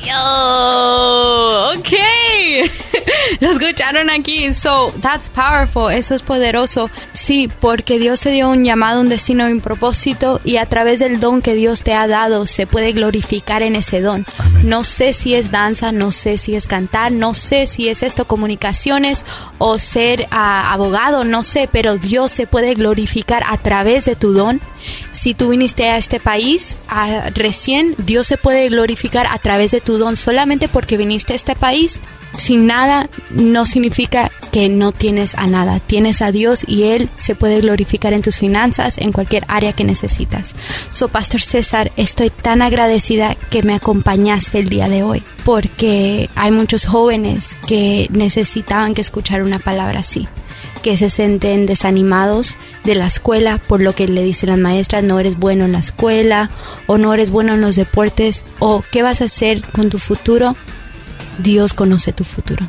Yo, 0.06 1.72
ok. 1.78 1.92
Lo 3.40 3.50
escucharon 3.50 4.10
aquí. 4.10 4.52
So, 4.52 4.92
that's 5.00 5.28
powerful. 5.28 5.90
Eso 5.90 6.14
es 6.14 6.22
poderoso. 6.22 6.90
Sí, 7.12 7.50
porque 7.60 7.98
Dios 7.98 8.20
te 8.20 8.30
dio 8.30 8.48
un 8.48 8.64
llamado, 8.64 9.00
un 9.00 9.08
destino 9.08 9.48
y 9.48 9.52
un 9.52 9.60
propósito. 9.60 10.40
Y 10.44 10.56
a 10.56 10.66
través 10.66 11.00
del 11.00 11.20
don 11.20 11.42
que 11.42 11.54
Dios 11.54 11.82
te 11.82 11.94
ha 11.94 12.06
dado, 12.06 12.46
se 12.46 12.66
puede 12.66 12.92
glorificar 12.92 13.62
en 13.62 13.76
ese 13.76 14.00
don. 14.00 14.26
No 14.62 14.84
sé 14.84 15.12
si 15.12 15.34
es 15.34 15.50
danza, 15.50 15.92
no 15.92 16.12
sé 16.12 16.38
si 16.38 16.54
es 16.54 16.66
cantar, 16.66 17.12
no 17.12 17.34
sé 17.34 17.66
si 17.66 17.88
es 17.88 18.02
esto, 18.02 18.26
comunicaciones 18.26 19.24
o 19.58 19.78
ser 19.78 20.28
ah, 20.30 20.72
abogado, 20.72 21.24
no 21.24 21.42
sé. 21.42 21.68
Pero 21.70 21.96
Dios 21.96 22.30
se 22.30 22.46
puede 22.46 22.74
glorificar 22.74 23.42
a 23.46 23.56
través 23.58 24.04
de 24.04 24.16
tu 24.16 24.32
don 24.32 24.60
Si 25.10 25.34
tú 25.34 25.50
viniste 25.50 25.88
a 25.88 25.98
este 25.98 26.20
país 26.20 26.76
a, 26.88 27.30
recién, 27.30 27.94
Dios 27.98 28.26
se 28.26 28.38
puede 28.38 28.68
glorificar 28.68 29.26
a 29.26 29.38
través 29.38 29.70
de 29.70 29.80
tu 29.80 29.98
don 29.98 30.16
solamente 30.16 30.68
porque 30.68 30.96
viniste 30.96 31.32
a 31.32 31.36
este 31.36 31.54
país. 31.54 32.00
Sin 32.36 32.66
nada 32.66 33.08
no 33.30 33.64
significa 33.64 34.32
que 34.54 34.68
no 34.68 34.92
tienes 34.92 35.34
a 35.34 35.48
nada. 35.48 35.80
Tienes 35.80 36.22
a 36.22 36.30
Dios 36.30 36.64
y 36.68 36.84
Él 36.84 37.10
se 37.18 37.34
puede 37.34 37.60
glorificar 37.60 38.12
en 38.12 38.22
tus 38.22 38.38
finanzas, 38.38 38.98
en 38.98 39.10
cualquier 39.10 39.44
área 39.48 39.72
que 39.72 39.82
necesitas. 39.82 40.54
So, 40.92 41.08
Pastor 41.08 41.42
César, 41.42 41.90
estoy 41.96 42.30
tan 42.30 42.62
agradecida 42.62 43.34
que 43.34 43.64
me 43.64 43.74
acompañaste 43.74 44.60
el 44.60 44.68
día 44.68 44.88
de 44.88 45.02
hoy 45.02 45.24
porque 45.44 46.30
hay 46.36 46.52
muchos 46.52 46.84
jóvenes 46.84 47.56
que 47.66 48.06
necesitaban 48.12 48.94
que 48.94 49.00
escuchar 49.00 49.42
una 49.42 49.58
palabra 49.58 49.98
así 49.98 50.28
que 50.84 50.96
se 50.96 51.10
sienten 51.10 51.66
desanimados 51.66 52.56
de 52.84 52.94
la 52.94 53.06
escuela 53.06 53.58
por 53.58 53.82
lo 53.82 53.94
que 53.94 54.06
le 54.06 54.22
dicen 54.22 54.50
las 54.50 54.58
maestras, 54.58 55.02
no 55.02 55.18
eres 55.18 55.36
bueno 55.36 55.64
en 55.64 55.72
la 55.72 55.78
escuela 55.78 56.50
o 56.86 56.96
no 56.96 57.12
eres 57.12 57.30
bueno 57.30 57.54
en 57.54 57.60
los 57.60 57.74
deportes 57.74 58.44
o 58.60 58.84
qué 58.92 59.02
vas 59.02 59.20
a 59.20 59.24
hacer 59.24 59.62
con 59.62 59.88
tu 59.88 59.98
futuro. 59.98 60.54
Dios 61.38 61.72
conoce 61.72 62.12
tu 62.12 62.22
futuro. 62.22 62.68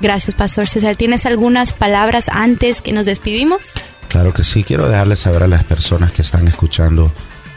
Gracias, 0.00 0.34
Pastor 0.34 0.68
César. 0.68 0.96
¿Tienes 0.96 1.26
algunas 1.26 1.72
palabras 1.72 2.28
antes 2.28 2.80
que 2.80 2.92
nos 2.92 3.06
despidimos? 3.06 3.66
Claro 4.08 4.32
que 4.32 4.44
sí. 4.44 4.62
Quiero 4.62 4.88
dejarles 4.88 5.20
saber 5.20 5.42
a 5.42 5.48
las 5.48 5.64
personas 5.64 6.12
que 6.12 6.22
están 6.22 6.46
escuchando, 6.48 7.12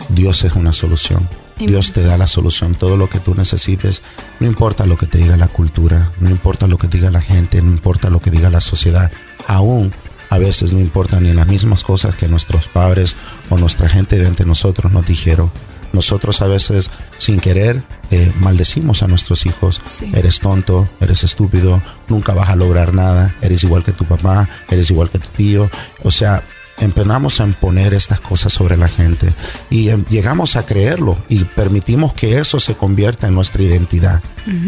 Dios 0.10 0.44
es 0.44 0.54
una 0.54 0.74
solución. 0.74 1.30
Dios 1.58 1.94
te 1.94 2.02
da 2.02 2.18
la 2.18 2.28
solución, 2.28 2.76
todo 2.76 2.98
lo 2.98 3.08
que 3.08 3.20
tú 3.20 3.36
necesites, 3.36 4.02
no 4.40 4.48
importa 4.48 4.88
lo 4.88 4.98
que 4.98 5.06
te 5.06 5.20
diga 5.20 5.38
la 5.38 5.48
cultura, 5.48 6.12
no 6.20 6.30
importa 6.30 6.66
lo 6.66 6.80
que 6.80 6.88
diga 6.88 7.12
la 7.12 7.22
gente, 7.22 7.62
no 7.62 7.70
importa 7.70 8.10
lo 8.10 8.20
que 8.20 8.32
diga 8.32 8.50
la 8.50 8.62
sociedad, 8.62 9.12
aún 9.48 9.94
a 10.30 10.38
veces 10.38 10.74
no 10.74 10.80
importa 10.80 11.20
ni 11.20 11.34
las 11.34 11.48
mismas 11.48 11.84
cosas 11.84 12.16
que 12.16 12.28
nuestros 12.28 12.68
padres 12.68 13.16
o 13.50 13.58
nuestra 13.58 13.90
gente 13.90 14.18
de 14.18 14.28
entre 14.28 14.46
nosotros 14.46 14.92
nos 14.92 15.06
dijeron. 15.06 15.52
Nosotros 15.94 16.42
a 16.42 16.48
veces 16.48 16.90
sin 17.18 17.40
querer 17.40 17.84
eh, 18.10 18.32
maldecimos 18.40 19.04
a 19.04 19.08
nuestros 19.08 19.46
hijos. 19.46 19.82
Eres 20.14 20.40
tonto, 20.40 20.90
eres 21.00 21.24
estúpido, 21.24 21.82
nunca 22.08 22.34
vas 22.34 22.50
a 22.50 22.56
lograr 22.56 22.94
nada, 22.94 23.36
eres 23.42 23.64
igual 23.64 23.84
que 23.84 23.92
tu 23.92 24.06
papá, 24.06 24.50
eres 24.70 24.90
igual 24.90 25.10
que 25.10 25.20
tu 25.20 25.28
tío. 25.30 25.70
O 26.04 26.12
sea, 26.12 26.44
empezamos 26.82 27.40
a 27.40 27.46
imponer 27.46 27.94
estas 27.94 28.20
cosas 28.20 28.52
sobre 28.52 28.76
la 28.76 28.88
gente 28.88 29.34
y 29.70 29.90
em, 29.90 30.04
llegamos 30.06 30.56
a 30.56 30.66
creerlo 30.66 31.18
y 31.30 31.44
permitimos 31.46 32.14
que 32.14 32.40
eso 32.40 32.60
se 32.60 32.76
convierta 32.76 33.28
en 33.28 33.36
nuestra 33.36 33.64
identidad. 33.64 34.22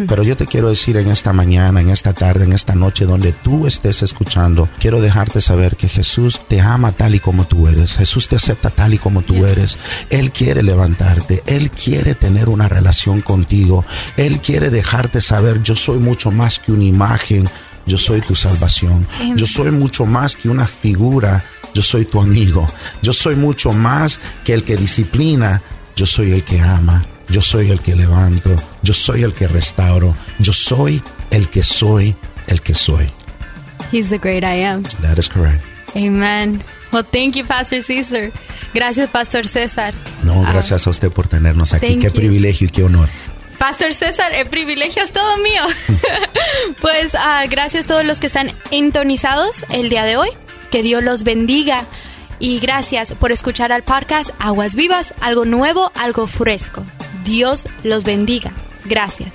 Pero 0.07 0.21
yo 0.21 0.37
te 0.37 0.45
quiero 0.45 0.69
decir 0.69 0.97
en 0.97 1.07
esta 1.09 1.33
mañana, 1.33 1.81
en 1.81 1.89
esta 1.89 2.13
tarde, 2.13 2.45
en 2.45 2.53
esta 2.53 2.75
noche 2.75 3.05
donde 3.05 3.31
tú 3.31 3.65
estés 3.65 4.03
escuchando, 4.03 4.69
quiero 4.79 5.01
dejarte 5.01 5.41
saber 5.41 5.77
que 5.77 5.89
Jesús 5.89 6.41
te 6.47 6.61
ama 6.61 6.91
tal 6.91 7.15
y 7.15 7.19
como 7.19 7.45
tú 7.45 7.67
eres. 7.67 7.95
Jesús 7.95 8.27
te 8.27 8.35
acepta 8.35 8.69
tal 8.69 8.93
y 8.93 8.99
como 8.99 9.23
tú 9.23 9.47
eres. 9.47 9.77
Él 10.11 10.31
quiere 10.31 10.61
levantarte. 10.61 11.41
Él 11.47 11.71
quiere 11.71 12.13
tener 12.13 12.49
una 12.49 12.69
relación 12.69 13.21
contigo. 13.21 13.83
Él 14.15 14.41
quiere 14.41 14.69
dejarte 14.69 15.21
saber, 15.21 15.63
yo 15.63 15.75
soy 15.75 15.97
mucho 15.97 16.29
más 16.29 16.59
que 16.59 16.71
una 16.71 16.83
imagen. 16.83 17.49
Yo 17.87 17.97
soy 17.97 18.21
tu 18.21 18.35
salvación. 18.35 19.07
Yo 19.35 19.47
soy 19.47 19.71
mucho 19.71 20.05
más 20.05 20.35
que 20.35 20.49
una 20.49 20.67
figura 20.67 21.43
yo 21.73 21.81
soy 21.81 22.05
tu 22.05 22.19
amigo. 22.19 22.67
Yo 23.01 23.13
soy 23.13 23.35
mucho 23.35 23.73
más 23.73 24.19
que 24.43 24.53
el 24.53 24.63
que 24.63 24.77
disciplina. 24.77 25.61
Yo 25.95 26.05
soy 26.05 26.31
el 26.31 26.43
que 26.43 26.59
ama. 26.59 27.05
Yo 27.29 27.41
soy 27.41 27.71
el 27.71 27.81
que 27.81 27.95
levanto. 27.95 28.51
Yo 28.81 28.93
soy 28.93 29.23
el 29.23 29.33
que 29.33 29.47
restauro. 29.47 30.15
Yo 30.39 30.53
soy 30.53 31.01
el 31.31 31.49
que 31.49 31.63
soy 31.63 32.15
el 32.47 32.61
que 32.61 32.73
soy. 32.73 33.11
He's 33.91 34.09
the 34.09 34.17
great 34.17 34.43
I 34.43 34.63
am. 34.63 34.83
That 35.01 35.17
is 35.17 35.29
correct. 35.29 35.63
Amen. 35.95 36.63
Well, 36.91 37.03
thank 37.03 37.35
you, 37.35 37.45
Pastor 37.45 37.81
César. 37.81 38.31
Gracias, 38.73 39.09
Pastor 39.09 39.47
César. 39.47 39.93
No, 40.23 40.43
ah. 40.45 40.51
gracias 40.51 40.85
a 40.85 40.89
usted 40.89 41.11
por 41.11 41.27
tenernos 41.27 41.73
aquí. 41.73 41.97
Qué 41.99 42.11
privilegio 42.11 42.67
y 42.67 42.71
qué 42.71 42.83
honor. 42.83 43.09
Pastor 43.57 43.93
César, 43.93 44.33
el 44.33 44.47
privilegio 44.47 45.03
es 45.03 45.11
todo 45.11 45.37
mío. 45.37 45.63
pues 46.81 47.13
uh, 47.13 47.49
gracias 47.49 47.85
a 47.85 47.87
todos 47.87 48.05
los 48.05 48.19
que 48.19 48.27
están 48.27 48.51
intonizados 48.71 49.63
el 49.71 49.89
día 49.89 50.03
de 50.03 50.17
hoy. 50.17 50.29
Que 50.73 50.81
Dios 50.81 51.03
los 51.03 51.23
bendiga. 51.23 51.85
Y 52.39 52.57
gracias 52.57 53.13
por 53.13 53.31
escuchar 53.31 53.71
al 53.71 53.83
podcast 53.83 54.31
Aguas 54.39 54.73
Vivas, 54.73 55.13
algo 55.21 55.45
nuevo, 55.45 55.91
algo 55.93 56.25
fresco. 56.25 56.83
Dios 57.23 57.67
los 57.83 58.05
bendiga. 58.05 58.55
Gracias. 58.83 59.33